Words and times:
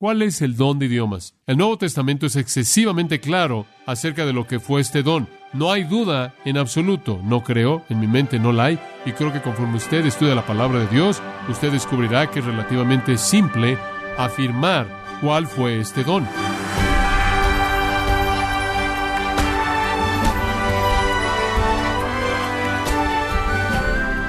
¿Cuál 0.00 0.22
es 0.22 0.40
el 0.40 0.56
don 0.56 0.78
de 0.78 0.86
idiomas? 0.86 1.34
El 1.46 1.58
Nuevo 1.58 1.76
Testamento 1.76 2.24
es 2.24 2.34
excesivamente 2.34 3.20
claro 3.20 3.66
acerca 3.84 4.24
de 4.24 4.32
lo 4.32 4.46
que 4.46 4.58
fue 4.58 4.80
este 4.80 5.02
don. 5.02 5.28
No 5.52 5.70
hay 5.70 5.84
duda 5.84 6.34
en 6.46 6.56
absoluto. 6.56 7.20
No 7.22 7.44
creo, 7.44 7.84
en 7.90 8.00
mi 8.00 8.06
mente 8.06 8.38
no 8.38 8.50
la 8.50 8.64
hay. 8.64 8.78
Y 9.04 9.12
creo 9.12 9.30
que 9.30 9.42
conforme 9.42 9.76
usted 9.76 10.06
estudia 10.06 10.34
la 10.34 10.46
palabra 10.46 10.78
de 10.78 10.86
Dios, 10.86 11.20
usted 11.50 11.70
descubrirá 11.70 12.30
que 12.30 12.38
es 12.38 12.46
relativamente 12.46 13.18
simple 13.18 13.76
afirmar 14.16 14.86
cuál 15.20 15.46
fue 15.46 15.78
este 15.80 16.02
don. 16.02 16.26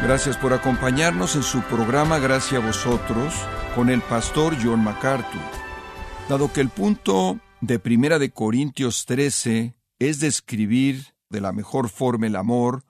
Gracias 0.04 0.36
por 0.36 0.52
acompañarnos 0.52 1.38
en 1.38 1.44
su 1.44 1.62
programa 1.62 2.20
Gracias 2.20 2.62
a 2.62 2.66
vosotros 2.66 3.34
con 3.74 3.90
el 3.90 4.02
pastor 4.02 4.58
John 4.62 4.84
MacArthur. 4.84 5.61
Dado 6.30 6.54
que 6.54 6.62
el 6.62 6.70
punto 6.70 7.40
de 7.60 7.80
Primera 7.80 8.18
de 8.18 8.32
Corintios 8.32 9.06
13 9.06 9.76
es 10.00 10.20
describir 10.20 11.14
de 11.30 11.42
la 11.42 11.52
mejor 11.52 11.90
forma 11.90 12.28
el 12.28 12.36
amor, 12.36 12.84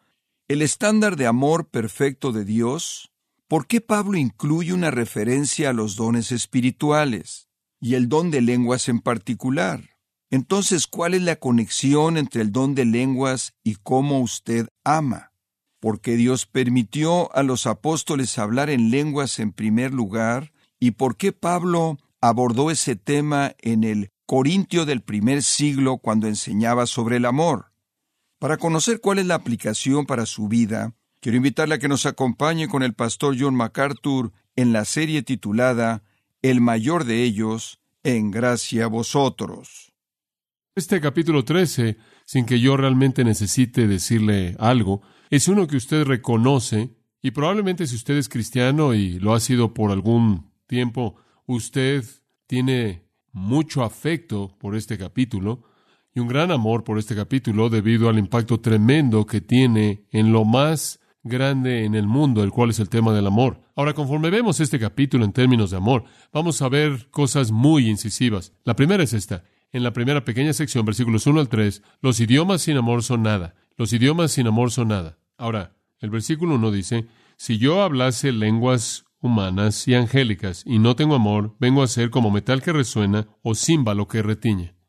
el 0.47 0.61
estándar 0.61 1.15
de 1.15 1.27
amor 1.27 1.69
perfecto 1.69 2.31
de 2.31 2.45
Dios, 2.45 3.11
¿por 3.47 3.67
qué 3.67 3.81
Pablo 3.81 4.17
incluye 4.17 4.73
una 4.73 4.91
referencia 4.91 5.69
a 5.69 5.73
los 5.73 5.95
dones 5.95 6.31
espirituales 6.31 7.47
y 7.79 7.95
el 7.95 8.09
don 8.09 8.31
de 8.31 8.41
lenguas 8.41 8.89
en 8.89 8.99
particular? 8.99 9.91
Entonces, 10.29 10.87
¿cuál 10.87 11.13
es 11.13 11.21
la 11.21 11.35
conexión 11.35 12.17
entre 12.17 12.41
el 12.41 12.51
don 12.51 12.75
de 12.75 12.85
lenguas 12.85 13.53
y 13.63 13.75
cómo 13.75 14.21
usted 14.21 14.69
ama? 14.83 15.33
¿Por 15.81 15.99
qué 15.99 16.15
Dios 16.15 16.45
permitió 16.45 17.35
a 17.35 17.43
los 17.43 17.65
apóstoles 17.67 18.37
hablar 18.37 18.69
en 18.69 18.91
lenguas 18.91 19.39
en 19.39 19.51
primer 19.51 19.93
lugar? 19.93 20.53
¿Y 20.79 20.91
por 20.91 21.17
qué 21.17 21.33
Pablo 21.33 21.97
abordó 22.21 22.69
ese 22.71 22.95
tema 22.95 23.53
en 23.59 23.83
el 23.83 24.11
Corintio 24.25 24.85
del 24.85 25.01
primer 25.01 25.43
siglo 25.43 25.97
cuando 25.97 26.27
enseñaba 26.27 26.85
sobre 26.85 27.17
el 27.17 27.25
amor. 27.25 27.73
Para 28.39 28.57
conocer 28.57 29.01
cuál 29.01 29.19
es 29.19 29.25
la 29.25 29.35
aplicación 29.35 30.05
para 30.05 30.25
su 30.25 30.47
vida, 30.47 30.95
quiero 31.19 31.37
invitarle 31.37 31.75
a 31.75 31.79
que 31.79 31.89
nos 31.89 32.05
acompañe 32.05 32.67
con 32.67 32.83
el 32.83 32.93
pastor 32.93 33.35
John 33.37 33.55
MacArthur 33.55 34.31
en 34.55 34.71
la 34.71 34.85
serie 34.85 35.21
titulada 35.23 36.03
El 36.41 36.61
mayor 36.61 37.03
de 37.03 37.23
ellos, 37.23 37.79
en 38.03 38.31
gracia 38.31 38.85
a 38.85 38.87
vosotros. 38.87 39.91
Este 40.75 41.01
capítulo 41.01 41.43
13, 41.43 41.97
sin 42.25 42.45
que 42.45 42.59
yo 42.59 42.77
realmente 42.77 43.23
necesite 43.23 43.87
decirle 43.87 44.55
algo, 44.57 45.01
es 45.29 45.47
uno 45.47 45.67
que 45.67 45.75
usted 45.75 46.05
reconoce 46.05 46.95
y 47.21 47.31
probablemente 47.31 47.85
si 47.85 47.95
usted 47.95 48.15
es 48.15 48.29
cristiano 48.29 48.93
y 48.93 49.19
lo 49.19 49.33
ha 49.33 49.39
sido 49.39 49.73
por 49.73 49.91
algún 49.91 50.51
tiempo, 50.67 51.17
usted 51.55 52.05
tiene 52.47 53.03
mucho 53.33 53.83
afecto 53.83 54.55
por 54.59 54.75
este 54.75 54.97
capítulo 54.97 55.63
y 56.13 56.19
un 56.19 56.27
gran 56.27 56.51
amor 56.51 56.83
por 56.83 56.97
este 56.97 57.15
capítulo 57.15 57.69
debido 57.69 58.09
al 58.09 58.19
impacto 58.19 58.59
tremendo 58.59 59.25
que 59.25 59.41
tiene 59.41 60.05
en 60.11 60.31
lo 60.31 60.45
más 60.45 60.99
grande 61.23 61.85
en 61.85 61.95
el 61.95 62.07
mundo, 62.07 62.43
el 62.43 62.51
cual 62.51 62.69
es 62.69 62.79
el 62.79 62.89
tema 62.89 63.13
del 63.13 63.27
amor. 63.27 63.61
Ahora, 63.75 63.93
conforme 63.93 64.29
vemos 64.29 64.59
este 64.59 64.79
capítulo 64.79 65.23
en 65.23 65.33
términos 65.33 65.71
de 65.71 65.77
amor, 65.77 66.05
vamos 66.33 66.61
a 66.61 66.69
ver 66.69 67.09
cosas 67.11 67.51
muy 67.51 67.89
incisivas. 67.89 68.53
La 68.63 68.75
primera 68.75 69.03
es 69.03 69.13
esta. 69.13 69.43
En 69.71 69.83
la 69.83 69.93
primera 69.93 70.25
pequeña 70.25 70.53
sección, 70.53 70.85
versículos 70.85 71.27
1 71.27 71.39
al 71.39 71.49
3, 71.49 71.81
los 72.01 72.19
idiomas 72.19 72.61
sin 72.61 72.77
amor 72.77 73.03
son 73.03 73.23
nada. 73.23 73.55
Los 73.77 73.93
idiomas 73.93 74.31
sin 74.31 74.47
amor 74.47 74.71
son 74.71 74.89
nada. 74.89 75.17
Ahora, 75.37 75.75
el 75.99 76.09
versículo 76.09 76.55
1 76.55 76.71
dice, 76.71 77.07
si 77.37 77.57
yo 77.57 77.81
hablase 77.81 78.31
lenguas 78.31 79.05
humanas 79.21 79.87
y 79.87 79.95
angélicas, 79.95 80.63
y 80.65 80.79
no 80.79 80.95
tengo 80.95 81.15
amor, 81.15 81.55
vengo 81.59 81.83
a 81.83 81.87
ser 81.87 82.09
como 82.09 82.31
metal 82.31 82.61
que 82.61 82.73
resuena 82.73 83.27
o 83.43 83.55
címbalo 83.55 84.07
que 84.07 84.21
retiñe 84.21 84.80